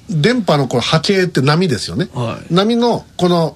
[0.10, 2.54] 電波のこの波形って波ですよね、はい。
[2.54, 3.56] 波のこの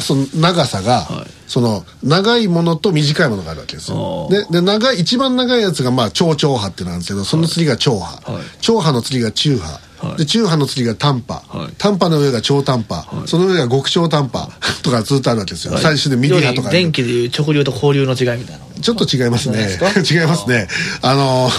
[0.00, 1.30] その長さが、はい。
[1.46, 4.28] その長いものと短いものがあるわけですよ。
[4.30, 8.42] でで長い一番長いやつがまあ超長波ってなんですけどその次が長波、はい。
[8.60, 10.18] 長波の次が中波、はい。
[10.18, 11.72] で中波の次が短波、はい。
[11.76, 14.48] 短波の上が超短波、その上が極超短波。
[14.82, 19.78] とかずっとあるわけですよ、最終でミリ波とか電気でいう直流と交流の違いみたいなちょっと違いますね。
[20.08, 20.68] 違いますね。
[21.02, 21.50] あの、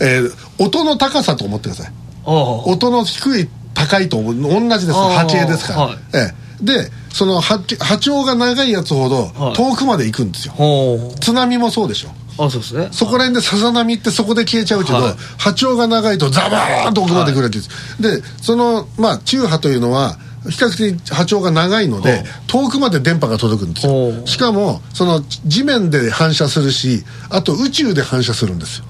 [0.00, 1.92] えー音の高さと思ってください。
[2.24, 4.98] 音の低い高いと同じです。
[4.98, 5.14] あー。
[5.14, 5.98] 波形ですから、はい。
[6.14, 9.54] ええでその波波長が長いやつほどはい。
[9.54, 12.08] 遠くまで行くんですよ、ほ津波もそうでしょ。
[12.08, 12.88] うあそうですね。
[12.92, 15.14] そこら辺でさざ波ってそこで消えちゃうけど、はい。
[15.38, 17.68] 波長が長いとザバーンと奥まで来るわけです、
[18.00, 24.26] でそのまあ中波というのは比較的波長が長いので、遠くまで電波が届くんですよ。
[24.26, 28.84] しかもその地面で反射するしあと宇宙で反射するんですよ。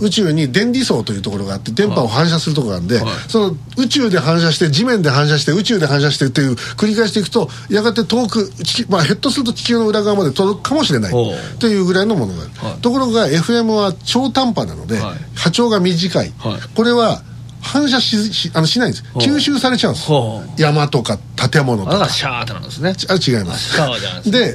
[0.00, 3.04] 宇宙に電離層というところがあって電波を反射するところがあるんで、はい。
[3.28, 11.12] その宇宙で反射して地面で反射して宇宙で反射してっていう繰り返していくとやがて遠く地球まあひょっとすると地球の裏側まで届くかもしれない。
[11.58, 12.80] というぐらいのものがある、はい。
[12.80, 15.16] ところが FM は超短波なので、はい。
[15.34, 16.32] 波長が短い。
[16.74, 17.22] これは
[17.60, 19.04] 反射ししあのしないんです。
[19.14, 20.10] 吸収されちゃうんです。
[20.56, 21.18] 山とか
[21.50, 21.98] 建物とか。
[21.98, 22.94] からシャーってなんですね。
[23.08, 23.74] あ違います。
[23.74, 24.54] シャーじゃないですで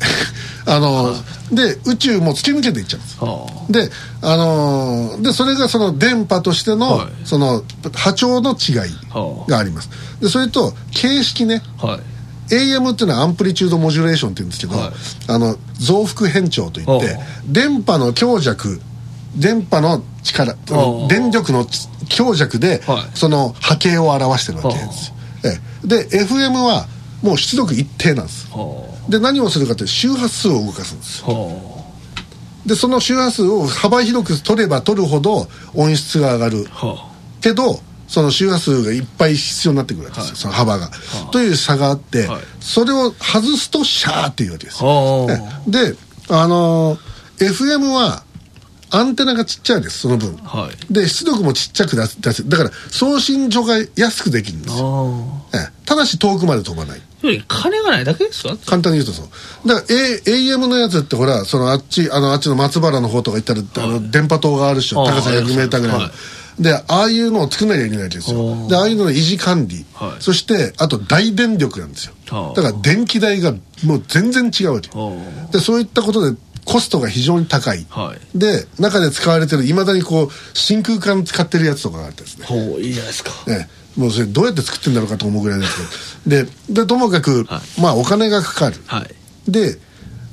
[0.67, 1.15] あの
[1.51, 3.91] で宇宙も突き抜けていっちゃうんですはで、
[4.21, 7.07] あのーで、それがその電波としての、はい。
[7.23, 7.63] その
[7.93, 8.77] 波長の違い
[9.09, 9.89] はがあります。
[10.21, 12.01] で、それと、形式ね、あはい。
[12.49, 14.91] AM っていうのはアンプリチュードモジュレーションって言うんですけど、はい。
[15.27, 17.03] あの、増幅変調といってはあ、
[17.47, 18.79] 電波の強弱、
[19.35, 21.65] 電波の力、はあ電力の
[22.09, 23.17] 強弱で、はい。
[23.17, 25.13] その波形を表してるわけです
[25.83, 26.87] で、FM は
[27.21, 28.47] もう出力一定なんです。
[28.51, 31.23] はで、何をするかって周波数を動かすんです
[32.65, 36.65] でその周波数を幅広く取れば取るほど音質が上がる。
[37.41, 40.37] けどその周波数がいっぱい必要になってくるわけですよ、はい。
[40.37, 41.31] その幅が、あ。
[41.31, 42.41] という差があって、はい。
[42.59, 44.81] それを外すとシャーっていうわけです
[45.67, 45.95] で
[46.29, 48.23] あのー FM は
[48.95, 50.93] アンテナがちっちゃいですその分、あはい。
[50.93, 55.85] で出力もちっちゃく出す出せだから送信所が安くできるんですよ、あええ。
[55.85, 56.99] ただし遠くまで飛ばない。
[56.99, 59.67] あ金がないだけですか簡単に言うとそう。
[59.67, 65.03] だから、A、AM のやつってほらそのあっちあのあっちの松原の方とか行ったら、あの電波塔があるでしょ。
[65.03, 66.11] あ高さ 100m ぐらいの、はい。
[66.59, 68.67] でああいうのを作んなきゃいけないわけですよ。
[68.69, 70.21] でああいうのの維持管理、はい。
[70.21, 72.13] そしてあと大電力なんですよ。
[72.55, 73.53] だから電気代が
[73.83, 74.89] もう全然違うわけ。
[75.51, 78.37] でそういったことでコストが非常に高い、はい。
[78.37, 82.45] で中で使われてるいまだにこう真空管使ってるやつとかがあってですね。
[82.45, 83.31] ほういいじゃないですか。
[83.47, 85.75] ね、もうそれどうやって作ってんだろうかと思うぐらいです
[86.25, 86.43] けど。
[86.43, 86.49] で
[86.81, 88.75] でともかく、はまあお金がかかる。
[88.87, 89.51] はい。
[89.51, 89.77] で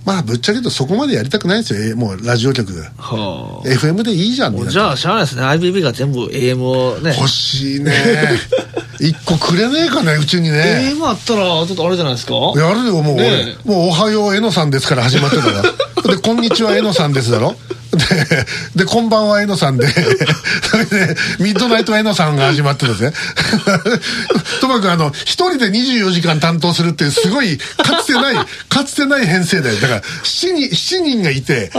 [0.04, 2.90] まあぶっちゃけ言うとそこまでやりたくないんですよえもうラジオ局が。
[2.96, 3.68] はあ。
[3.68, 5.42] FM でいいじゃんじゃあしゃあないですね。
[5.42, 7.14] IBB が全部 AM をね。
[7.16, 7.92] 欲しいね。
[8.98, 10.92] 一個くれねえかねうちにね。
[10.96, 12.34] AM あったらちょっとあれじゃないですか？
[12.56, 15.62] やるよもう俺、ねもう「おはようえのさんです」から始まってたよ
[16.04, 17.54] で「こんにちはえのさんです」だろ？
[17.92, 19.86] でで「こんばんはえのさんで」
[20.70, 23.12] それで「ミッドナイトえのさん」が始まってたぜ
[24.60, 28.34] ともかくあの一人で24時間担当するっていうすごいかつてない
[28.68, 29.76] かつてない編成だよ。
[29.76, 31.70] だから7人七人がいて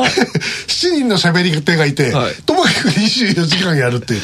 [0.67, 2.33] 7人の喋り手がいて、はい。
[2.45, 4.21] ともかく24時間やるっていう。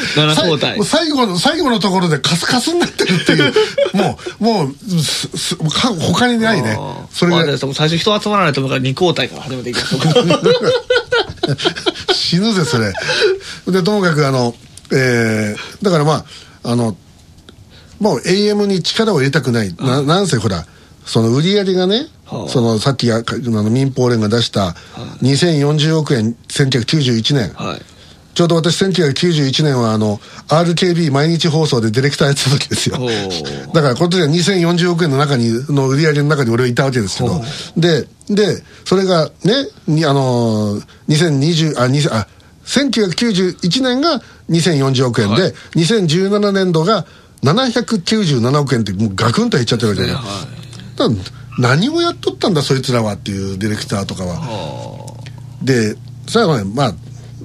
[0.84, 3.54] 最後の最後のところでカスカスになってるっていう。
[3.93, 6.78] もうもうすすか他にないね。
[7.13, 10.41] それがまあ最初人集まらないと思うから2交代から始めていきましょうか
[12.14, 12.94] 死ぬぜそれ。
[13.68, 14.56] でともかくあの
[14.92, 16.26] えーだからま
[16.64, 16.96] ああの
[18.00, 19.76] もう AM に力を入れたくない。
[19.80, 20.66] ななんせほら
[21.06, 22.50] その売り上げがね、はあ。
[22.50, 24.76] そのさっきがあの民放連が出した
[25.22, 27.82] 2040億円1991年、はい
[28.39, 30.15] ちょうど私1991年はあの
[30.47, 32.95] RKB 毎日放送でディレクターやってた時ですよ。
[33.73, 37.41] だからこの時は2040億円の中にの売り上げの中に俺はいたわけですけど
[37.75, 42.28] ででそれがねにあのー2020あ20あ
[42.63, 45.52] 1991年が2040億円で、はい。
[45.75, 47.06] 2017年度が
[47.43, 50.21] 797億円ってもうガクンと減っちゃってるわけで、ねは
[50.95, 51.13] だか
[51.60, 54.36] ら何をやっとったんだそいつらはっていうディレクターとかは。
[54.39, 55.23] は
[55.62, 55.97] で
[56.30, 56.93] それはねまあ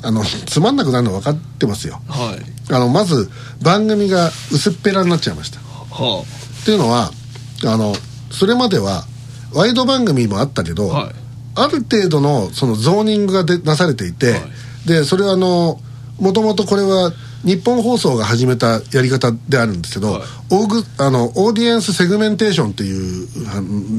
[0.02, 2.00] あのつまんなくなるの分かってますよ。
[2.09, 2.38] あはい。
[2.70, 3.30] あのまず
[3.62, 5.61] 番組が薄っぺらになっちゃいました。
[5.61, 6.24] は
[6.62, 7.11] っていうのは
[7.64, 7.94] あの
[8.30, 9.04] それまでは
[9.52, 11.14] ワイド番組もあったけど、はい。
[11.57, 14.88] ある程度のそのゾーニングがでなされていて、はい。
[14.88, 15.80] でそれはあの
[16.18, 17.12] もともとこれは
[17.44, 20.22] ニッポン放送が始めたやり方であるんですけど、はい。
[20.50, 23.28] オーグあのオーディエンスセグメンテーションっていう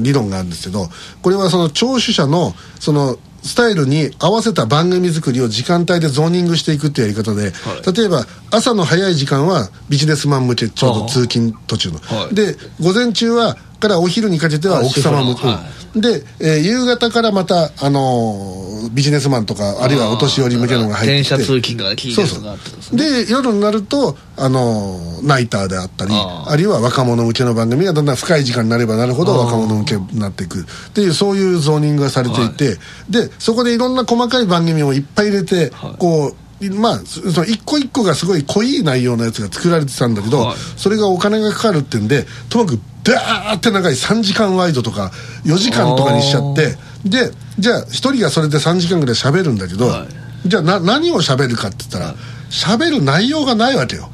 [0.02, 0.88] 理論があるんですけど
[1.22, 7.92] これはその聴取者のそのスタイルに合わせた番組作りを時間帯でゾーニングしていくっていうやり方で、はい。
[7.94, 12.34] 例えば朝の早い時間はビジネスマン向けちょうど通勤途中の、はい。
[12.34, 21.36] で午前中はからお昼にかけては奥様向け、あ主婦ので、えー夕方からまた、あのービジネスマンとかあるいはお年寄り向けのが入ってきて。
[21.36, 23.24] 電車通勤が聞いてるってことですね。
[23.24, 30.60] で夜になると、あのーナイターであったりあるいは若者向けの番組がだんだん深い時間になればなるほど若者向けになっていく。
[30.60, 32.78] っていうそういうゾーニングがされていて、
[33.10, 35.94] でそこでいろんな細かい番組をいっぱい入れて、はい。
[35.98, 36.45] こう
[36.78, 40.56] まあそその一個一個がすごい濃い内容のやつが作られてたんだけど、はい。
[40.76, 45.12] それがお金がかかるってんでともかくダーって長い3時間ワイドとか
[45.44, 50.06] 4時間とかにしちゃってでじゃあ1人がそれで3時間ぐらい喋るんだけど、は
[50.44, 50.48] い。
[50.48, 52.14] じゃあな何を喋るかって言ったら
[52.50, 54.10] 喋る内容がないわけよ。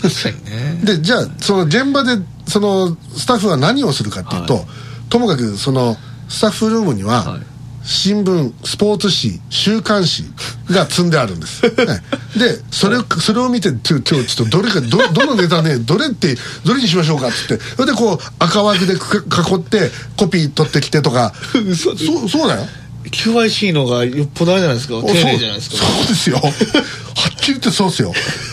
[0.84, 4.64] でじゃあその現場でそのスタッフは何をするかっていうと、はい。
[5.08, 5.96] ともかくその
[6.28, 7.47] スタッフルームには、はい
[7.88, 10.24] 新聞スポーツ紙週刊誌
[10.70, 11.72] が積んであるんです、は
[12.36, 17.64] いでそれをそれを見て今日ちょっとどれかど どのネタねどれってどれにしましょうかっつって。
[17.76, 21.32] それでこう赤枠でく囲ってコピー取ってきてとか。
[21.74, 22.68] そうそうだよ。
[23.10, 25.00] QIC のがよっぽどあれじゃないですか。
[25.00, 25.76] 丁寧じゃないですか。
[25.78, 26.42] そうそうですよ
[27.18, 28.12] はっきり言ってそうですよ。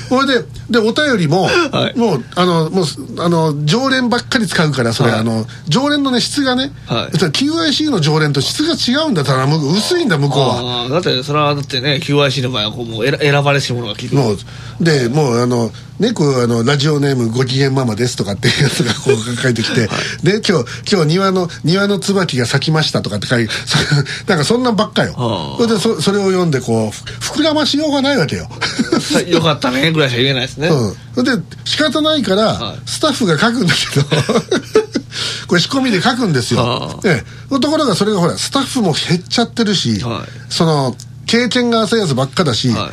[0.10, 1.97] それででお便りも、はい。
[1.97, 2.86] もうあのもう
[3.19, 5.19] あの常連ばっかり使うからそれ、はい。
[5.19, 7.15] あの常連のね質がね、はい。
[7.15, 10.89] QIC の常連と質が違うんだただ薄いんだ向こうは。
[10.89, 14.38] だってそれはだってね QIC の場合はこうもう選選ばれし者が聞いてもう
[14.82, 19.88] でもうあのねこうあのラジオネームご機嫌ママですとかっていうやつがこう書いてきて、
[20.23, 23.78] で今日今日庭の庭の椿が咲きましたとかって書いてそ
[24.28, 28.47] なんかそんなんばっかよ、はあそれでそそれを読んでこうふ膨らましようがないわけよ。
[28.49, 28.55] さ
[29.28, 30.70] よかったねぐらいしか言えないですね、
[31.15, 31.32] うん、で
[31.63, 32.78] 仕方ないから、はい。
[32.86, 34.06] スタッフが書くんだけど
[35.48, 37.00] これ仕込みで書くんですよ、はあ。
[37.04, 40.30] ええ、ところがそれがほらスタッフも減っちゃってるし、はい。
[40.50, 42.91] その経験が浅いやつばっかだし、は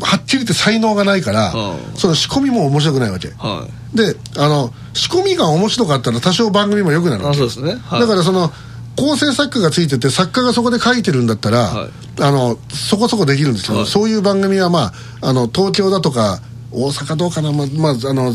[0.00, 1.98] はっきり言って才能がないから、はあ。
[1.98, 7.38] その仕込みも面白くないわけ、はであの仕込みが面白かったら多少番組も良くなるわけ。
[7.38, 8.52] そうですね、はい、だからその
[8.96, 11.90] 構成作家がついてて作家がそこで書いてるんだったら、はい。
[12.20, 13.86] あのそこそこできるんですけど、はい。
[13.86, 18.34] そういう番組はまああの東京だとか大阪どうかなままああのう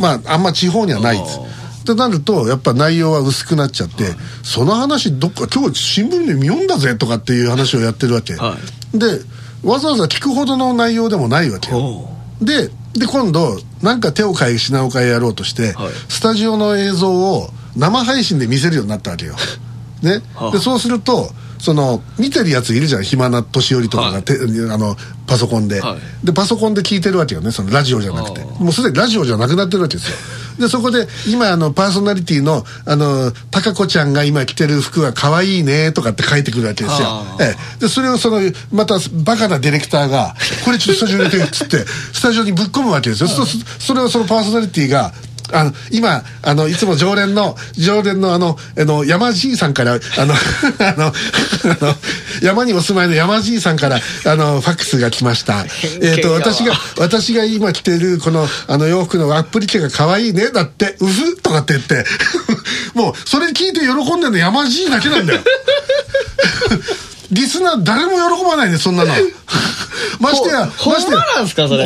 [0.00, 1.38] まああんま地方にはないです。
[1.40, 4.04] あってなるとやっぱ内容は薄くなっちゃって、
[4.42, 8.56] その話どっか今日新聞で読んだぜとかっていう話をやってるわけ、は
[8.94, 9.20] で
[9.62, 11.70] わざわざ聞くほどの内容でもないわけ
[12.40, 15.92] でで今度なんか手を変え品を変えやろうとして、はい。
[16.08, 19.34] スタジオの映像を生配信で見せるようになったわけよ。
[20.02, 20.50] ね、はあ。
[20.52, 23.04] でそうするとその見てるやついるじゃん。
[23.04, 24.22] 暇な年寄りとかが、はい。
[24.22, 26.26] てあのパソコンで、はい。
[26.26, 27.50] でパソコンで聞いてるわけよね。
[27.52, 28.40] そのラジオじゃなくて。
[28.40, 28.62] はあ。
[28.62, 30.16] もうすでにラジオじゃなくなってるわけですよ。
[30.58, 37.08] でそこで今あのパーソナリティのあの高子ちゃんが今着てる服は可愛いねとかって書いてくるわけですよ。
[37.08, 37.44] は、あ。
[37.44, 41.78] ええ、でそれをそのまたバカなディレクターが「これちょっとスタジオに入れて」っつって
[42.12, 45.12] スタジオにぶっ込むわけですよ、そそれをそのパーソナリティが
[45.52, 50.34] あの今あのいつも常連の常連のあのあの山爺さんからあの
[50.78, 51.12] あのあ
[51.84, 51.94] の
[52.42, 55.66] 山にお住まいの山爺さんからあのファックスが来ました。
[56.00, 62.04] えっ、と私が私が今着てるこのあの洋服のアップリケが可愛いねだってうふとかって言って。
[62.94, 65.40] もうそれ聞いて喜んでるの山爺だけなんだよ
[67.34, 69.12] リスナー誰も喜ばないねそんなの。
[70.20, 71.18] ましてやほましてや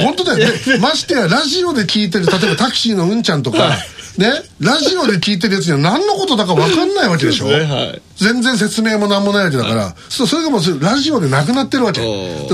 [0.02, 0.78] 本当だよね。
[0.78, 3.76] ましてや ラジオで聞いてる例えばタクシーのうんちゃんとか
[4.18, 7.46] ねラジオで聞いてるやつには何のことだか分かんないわけでしょ？
[7.46, 8.02] ねはい。
[8.16, 12.00] 全然説明も何もないわけだから、そそれがもうラジオでなくなってるわけ。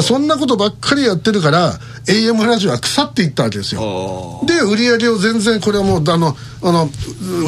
[0.02, 1.72] そんなことばっかりやってるから
[2.06, 3.80] AM ラジオは腐っていったわけですよ。
[3.80, 6.90] おで売り上げを全然これはもうあのあの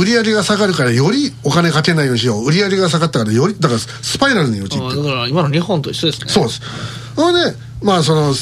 [0.00, 2.46] 売り上げが下がるからよりお金かけないようにしよう。
[2.46, 6.29] 売り上げが下がったからよりだからスパイラルに陥ってだから今の日本と一緒ですね。
[6.29, 6.62] そうです。
[7.14, 8.33] それでまあその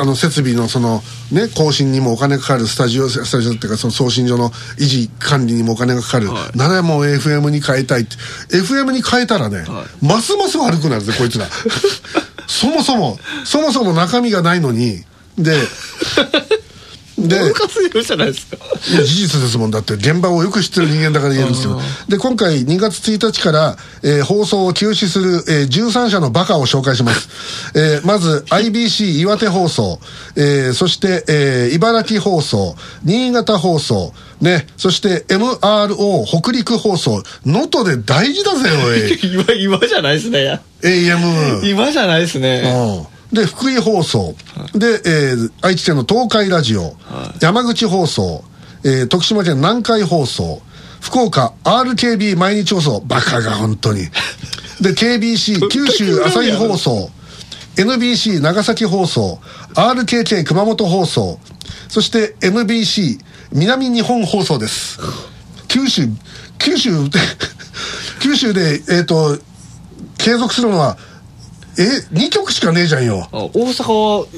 [0.00, 6.58] あの設備のそのね更新にもお金かかるスタジオスタジオっていうかその送信所の維持管理にもお金がかかる、はい。
[6.58, 8.16] ならもう FM に変えたいって。
[8.56, 11.46] FM に変えたらね、はますます悪くなるぜこいつら。
[12.46, 15.04] そもそもそもそも中身がないのに。
[15.38, 15.56] で
[17.28, 17.36] で
[18.02, 18.56] じゃないですか。
[19.04, 19.70] 事実ですもん。
[19.70, 21.80] だって現場をよく知ってる人間だから言えるんですよ。
[22.08, 27.28] で今回2月1日から、えー放送を休止する、えー13社のバカを紹介します、
[27.74, 29.98] えーまず IBC 岩手放送、
[30.36, 32.76] えーそして、えー茨城放送。
[33.04, 34.12] 新潟放送。
[34.40, 37.22] ねそして MRO 北陸放送。
[37.44, 39.18] 能登で大事だぜおい。
[39.32, 40.60] 今今じゃないですね。
[40.82, 42.62] AM 今じゃないですね。
[42.64, 44.34] うん、で福井放送、
[44.74, 46.96] で、えー愛知県の東海ラジオ、
[47.40, 48.42] 山口放送、
[48.84, 50.60] えー徳島県南海放送。
[51.00, 53.00] 福岡 RKB 毎日放送。
[53.06, 54.08] バカが本当に。
[54.82, 57.10] で KBC 九州朝日放送。
[57.76, 59.40] NBC 長崎放送。
[59.74, 61.38] RKK 熊本放送。
[61.88, 63.18] そして MBC
[63.52, 64.98] 南日本放送です。
[65.68, 66.08] 九州
[66.58, 66.90] 九州
[68.20, 69.38] 九州でえっ、と
[70.18, 70.98] 継続するのは
[71.78, 73.28] え2曲しかねえじゃんよ。
[73.32, 73.92] あ大阪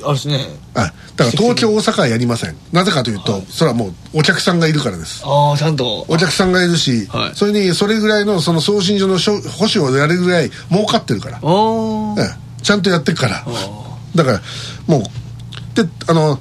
[0.05, 0.39] はあるしね。
[0.75, 2.57] あだから東京大阪はやりません。
[2.73, 5.23] なぜかというと、それはもうお客さんがいるからです。
[5.25, 6.05] ああちゃんと。
[6.09, 7.35] お客さんがいるし、はい。
[7.35, 12.21] それにそれぐらいのその送信所のしょ保守をやるぐらい儲かってるから、あー。
[12.21, 13.45] ええちゃんとやってるから。
[13.47, 14.43] あだから
[14.87, 15.03] もう
[15.75, 16.39] であの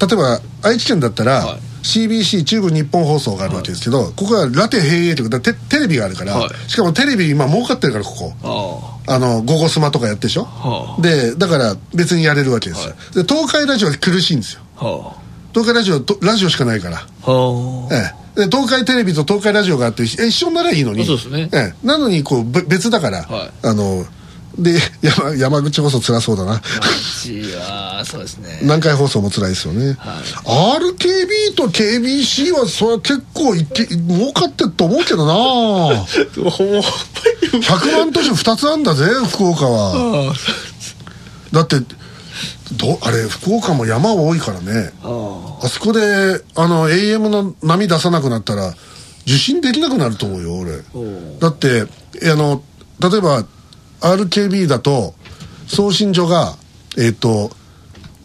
[0.00, 6.70] 例えば愛知県だったら、はい CBC 中部日本放送があるわけですけど、ここはラテ平営というかテテレビがあるから、はい。
[6.70, 8.98] しかもテレビ今儲かってるからここ。
[9.06, 9.18] ああ。
[9.18, 11.02] の「ゴゴスマ」とかやってるでしょ、はあ。
[11.02, 12.88] でだから別にやれるわけです。
[12.88, 14.60] よ、で東海ラジオは苦しいんですよ。
[14.76, 15.14] は
[15.52, 17.06] 東海ラジオとラジオしかないから。
[17.24, 17.94] あはあ。
[17.94, 21.06] ええ、で東海テレビと東海ラジオがあってえ一緒ならいいのに。
[21.06, 21.48] そうですね。
[21.52, 23.50] ええ、なのにこうべ別だから、はい。
[23.62, 24.04] あの
[24.58, 26.56] で山山口こそ辛そうだな。
[26.56, 26.60] う
[27.22, 29.96] ちはそうですね南海放送も辛いですよね、
[30.44, 35.34] RKB と KBC はそれは結構いけ儲かってると思うけどな
[36.04, 40.34] 100万都市2つあんだぜ福岡は
[41.52, 41.76] だって
[42.76, 46.00] どあれ福岡も山多いからねあそこで
[46.54, 48.74] あの AM の波出さなくなったら
[49.22, 50.78] 受信できなくなると思うよ俺
[51.38, 51.82] だって
[52.30, 52.62] あの
[53.00, 53.44] 例えば
[54.00, 55.14] RKB だと
[55.66, 56.56] 送信所が
[56.96, 57.50] えっ、と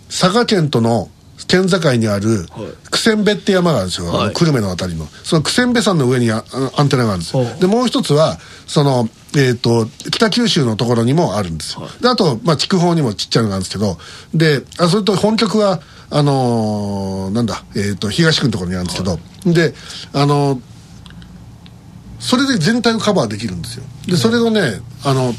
[0.07, 1.09] 佐賀県との
[1.47, 2.73] 県境にあるはい。
[2.91, 4.33] 九千部って山があるんですよ、はい。
[4.33, 5.05] 久留米のあたりの。
[5.05, 7.43] その九千部山の上にアンテナがあるんですよ。
[7.59, 13.97] でもう一つはその、えっと北九州のところにもあるんですよ、であと、まあ、筑豊にもちっちゃいのがあるんですけど
[14.33, 19.19] であそれと本局はあのーなんだ、えっと東区のところにあるんですけど、
[19.51, 19.73] で
[20.13, 20.61] あのー
[22.19, 23.83] それで全体をカバーできるんですよ。
[24.07, 25.33] でそれをねあの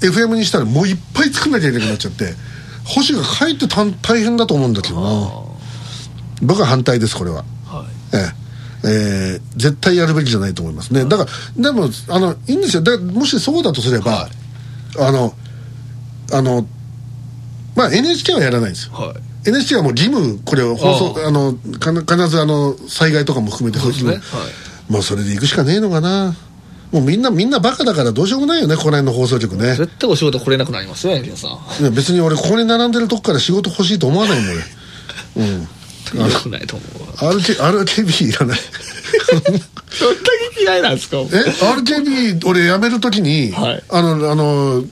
[0.00, 2.34] FM にしたらもういっぱい作んなきゃいけなくなっちゃって
[2.84, 5.30] 保守がかえって大大変だと思うんだけどな。
[6.42, 7.44] 僕は反対ですこれは。
[7.66, 8.16] はい。
[8.16, 8.38] ええ。
[8.84, 10.94] えー絶対やるべきじゃないと思います。
[10.94, 11.24] ねだか
[11.56, 12.82] らでもあのいいんですよ。
[12.82, 14.30] だもしそうだとすれば、はい。
[15.00, 15.34] あの
[16.32, 16.66] あの
[17.74, 18.94] まあ NHK はやらないんですよ。
[18.94, 19.48] はい。
[19.48, 24.14] NHK はもう義務これを放送あの必ずあの災害とかも含めてそうですね。
[24.14, 24.48] 義務
[24.88, 26.34] もうそれで行くしかねえのかな
[26.92, 29.74] もうみんなみんなバカだからどうしようもないよねこの辺の放送局ね。
[29.74, 31.50] 絶対お仕事来れなくなりますよ皆さん。
[31.82, 34.62] いや別に俺ここに並んでるとこから仕事欲しいと思わないもん俺。
[35.36, 35.60] うん。
[35.62, 35.68] よ
[36.42, 36.84] くないと思
[37.22, 37.32] うわ。
[37.34, 38.58] RK RKB いらない。
[38.58, 39.60] どんだ
[40.54, 41.18] け嫌いなんですか？
[41.18, 43.82] え RKB 俺辞めるときに、はい。
[43.90, 44.88] あのあのうん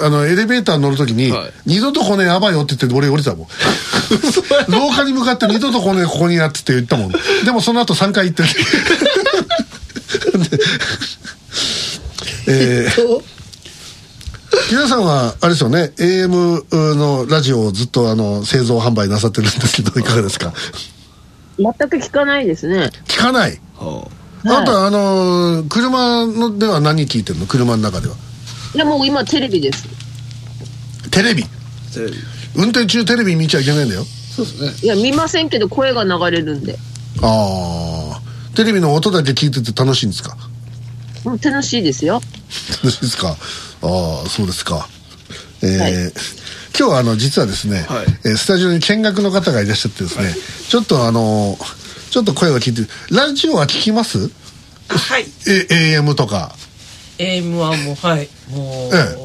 [0.00, 1.52] あのエレベーターに乗るときに、はい。
[1.66, 3.48] 二度と来ねえやばいよって言って俺降りたもん。
[4.72, 7.12] 廊下に向かって二度と来ねえここにやってって言ったもん。
[7.44, 8.48] でもその後3回行ってる
[12.48, 13.22] でえー。
[14.70, 20.52] 皆さんはあれですよね AM のラジオをずっとあの製造販売なさってるんですけど いかがですか？
[21.58, 22.90] 全く聞かないですね。
[23.06, 23.60] 聞かない？
[23.76, 24.08] は
[24.44, 27.46] あとはあのー車のでは何聞いてるの？
[27.46, 28.14] 車の中では。
[28.74, 29.86] いや、もう今テレビです。
[31.10, 31.42] テレビ？
[31.44, 32.16] あテレビ。
[32.54, 34.04] 運転中テレビ見ちゃいけないんだよ。
[34.36, 34.72] そうですね。
[34.82, 36.78] いや、見ませんけど声が流れるんで。
[37.22, 38.20] ああ
[38.54, 40.36] テレビの音だけ聞いてて楽しいんですか？
[40.36, 40.57] うん
[41.36, 42.22] 楽しいですよ。
[42.82, 43.36] 楽しいですか？
[43.82, 44.88] ああそうですか。
[45.62, 45.92] えーはい。
[46.78, 48.06] 今日はあの実はですね、はい。
[48.24, 50.32] えースタジオに見学の方がいらっしゃってですね、
[50.68, 54.30] ちょっとあのーちょっと声を聞いてラジオは聞きます？
[54.88, 55.26] はい。
[55.46, 56.52] え AM とか。
[57.18, 58.28] AM はもうはい。
[58.50, 59.16] もう、え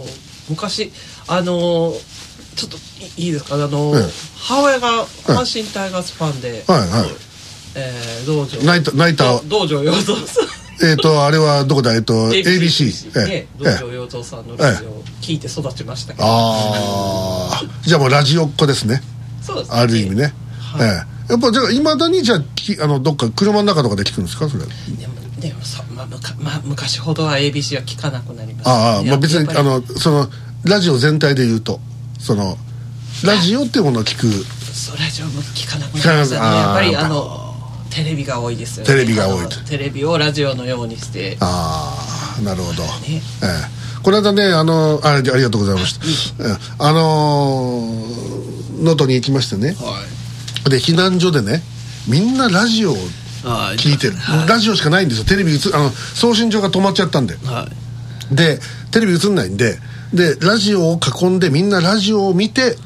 [0.49, 0.91] 昔
[1.28, 2.14] あのー
[2.56, 2.78] ちょっと
[3.18, 3.56] いいいですか？
[3.56, 4.10] あのー、ええ。
[4.39, 7.10] 母親が阪神タイガースファンで、はいはい。
[7.76, 8.62] えー道場。
[8.64, 11.94] ナイタナイタど道場洋蔵さんえっ、とあれはどこだ？
[11.96, 13.64] えっ、と ABC ねええ。
[13.80, 19.02] 道場洋蔵さんのラジオを聞いて育ちましたああじゃあもうラジオっ子ですね。
[19.42, 20.90] そうですある意味ね、はい。
[20.90, 20.92] え
[21.30, 21.32] え。
[21.34, 24.50] やっぱじゃあいまだにじゃあきあのどっか車の中とかで聞くんですか？
[24.50, 24.64] それ。
[24.66, 30.28] でもでもさ、まあむかまあ、昔ほどは ABC は聞かなくなりましたああ、まあ、別にあのその
[30.64, 31.80] ラジオ全体で言うと
[32.20, 32.58] その
[33.26, 34.28] ラジオっていうものを聞く。
[34.74, 36.58] そうラジオも聞かなくなりましたね。
[36.58, 37.43] やっぱりあの
[37.94, 38.91] テレビが多いですよね。
[38.91, 41.38] テレビが多いテレビをラジオのようにして。
[41.39, 42.89] ああなるほど、ね。
[43.10, 44.02] ええ。
[44.02, 46.00] この間ねあのあありがとうございまし
[46.38, 46.58] た、ええ。
[46.80, 49.76] あのー能登に行きましてね。
[49.80, 50.04] は
[50.68, 50.70] い。
[50.70, 51.62] で避難所でね
[52.08, 52.96] みんなラジオを
[53.44, 54.48] はい聞いてる、はい。
[54.48, 55.26] ラジオしかないんですよ。
[55.26, 57.36] テレビ映あの送信所が止まっちゃったんで。
[57.46, 57.68] は
[58.32, 58.36] い。
[58.36, 58.60] で
[58.91, 59.78] テレビ映んないんで。
[60.14, 62.78] でラジオを囲んでみんなラジオを見て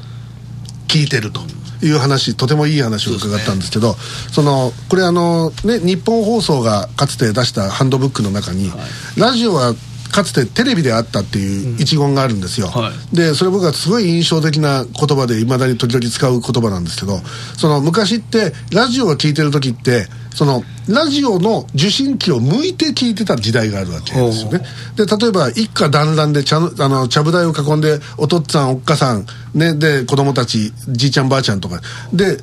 [0.86, 1.40] 聞いてると
[1.82, 3.94] いう話とてもいい話を伺ったんですけど
[4.32, 8.70] そのこれあのね日本放送がかつて出したハンドブックの中に、
[9.16, 9.74] ラジオは
[10.10, 17.18] かつてテレビであったっていう一言があるんですよ、はでそれ僕はすごい印象的な言葉でいまだに時々使う言葉なんですけど
[17.56, 24.60] その昔ってラジオを聞いてる時ってそのラジオの受信機を向いて聞いてた時代があるわけですよね。
[24.96, 31.80] で例えば一家団らんで茶のあの茶ぶ台を囲んでお父っつぁんおっかさん、ね、で子供たちじいちゃんばあちゃんとか。
[32.12, 32.38] で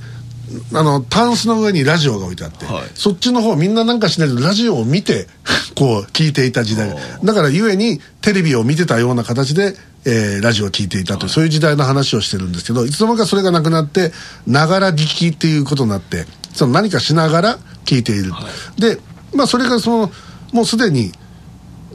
[0.74, 2.84] あのタンスの上にラジオが置いてあって、はい。
[2.94, 5.28] そっちの方みんななんかしないけどラジオを見て
[5.76, 6.96] こう聞いていた時代。
[7.24, 9.76] だからゆえにテレビを見てたような形で、
[10.06, 14.12] えーラジオを聞いていたという、そういう時代の話をしてるんですけどいつの間にかそれがなくなって
[14.46, 18.32] ながら聞きっていうことになってその何かしながら聞いている、
[18.78, 19.00] で
[19.34, 20.12] まあそれがその
[20.52, 21.12] もうすでに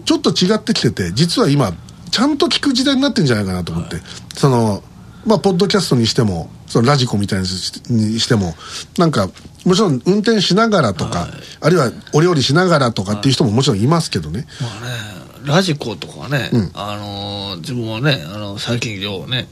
[0.05, 1.73] ちょっと違ってきてて実は今
[2.11, 3.97] ちゃんと聞く時代になってんじゃないかなと思って、
[4.35, 4.83] その
[5.27, 8.55] まあポッドキャストにしてもそのラジコみたいにしても
[8.99, 9.29] なんか
[9.65, 11.29] もちろん運転しながらとか、
[11.61, 19.49] あるいはお料理しながらとかっていう人ももちろんいますけどね、まあねラジコとかはね、あのー自分はねあの最近量をね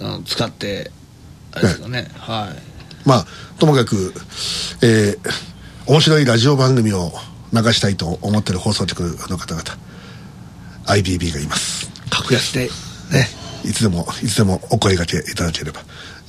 [0.00, 0.90] あの使って
[1.52, 2.08] あれですよね。
[2.14, 3.08] はい。
[3.08, 3.26] まあ
[3.58, 4.12] ともかく、
[4.82, 5.18] えー
[5.86, 7.10] 面白いラジオ番組を
[7.52, 9.64] 流したいと思ってる放送局の方々
[10.86, 11.90] IBB がいます。
[12.10, 12.70] 格安でね
[13.64, 15.80] いつでもいつでもお声掛けいただければ、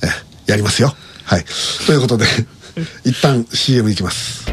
[0.02, 0.92] えーやりますよ。
[1.24, 1.44] はい。
[1.86, 2.26] ということで
[3.04, 4.44] 一旦 CM いきます。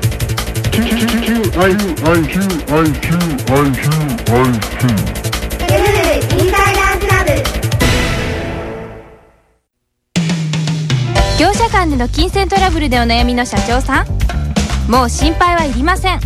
[11.39, 14.91] 業者間での金銭トラブルでお悩みの社長さん。
[14.91, 16.19] もう心配はいりません。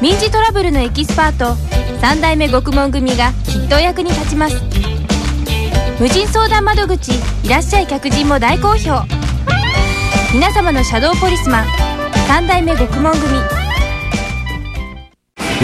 [0.00, 1.56] 民事トラブルのエキスパート。
[2.00, 4.56] 三代目獄門組がきっとお役に立ちます
[6.02, 7.12] 無人相談窓口
[7.44, 9.06] いらっしゃい客人も大好評。
[10.34, 11.66] 皆様のシャドーポリスマン
[12.26, 13.22] 三代目獄門組。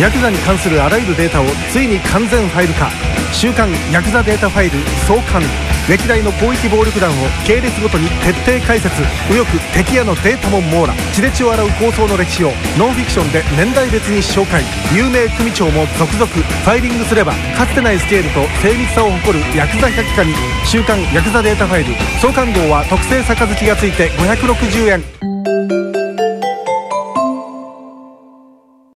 [0.00, 2.88] ヤクザに関するあらゆるデータをついに完全ファイル化。
[3.32, 4.78] 週刊ヤクザデータファイル
[5.08, 5.42] 創刊。
[5.88, 7.14] 歴代の広域暴力団を
[7.46, 9.00] 系列ごとに徹底解説。
[9.30, 10.92] 右翼敵屋のデータも網羅。
[11.14, 12.52] 血で血を洗う構想の歴史を。
[12.76, 14.62] ノンフィクションで年代別に紹介。
[14.94, 16.26] 有名組長も続々。
[16.26, 20.34] ファイリングすればかつてないスケールと精密さを誇るヤクザ百科に。
[20.66, 21.94] 週刊ヤクザデータファイル。
[22.20, 25.77] 創刊号は特製杯がついて560円。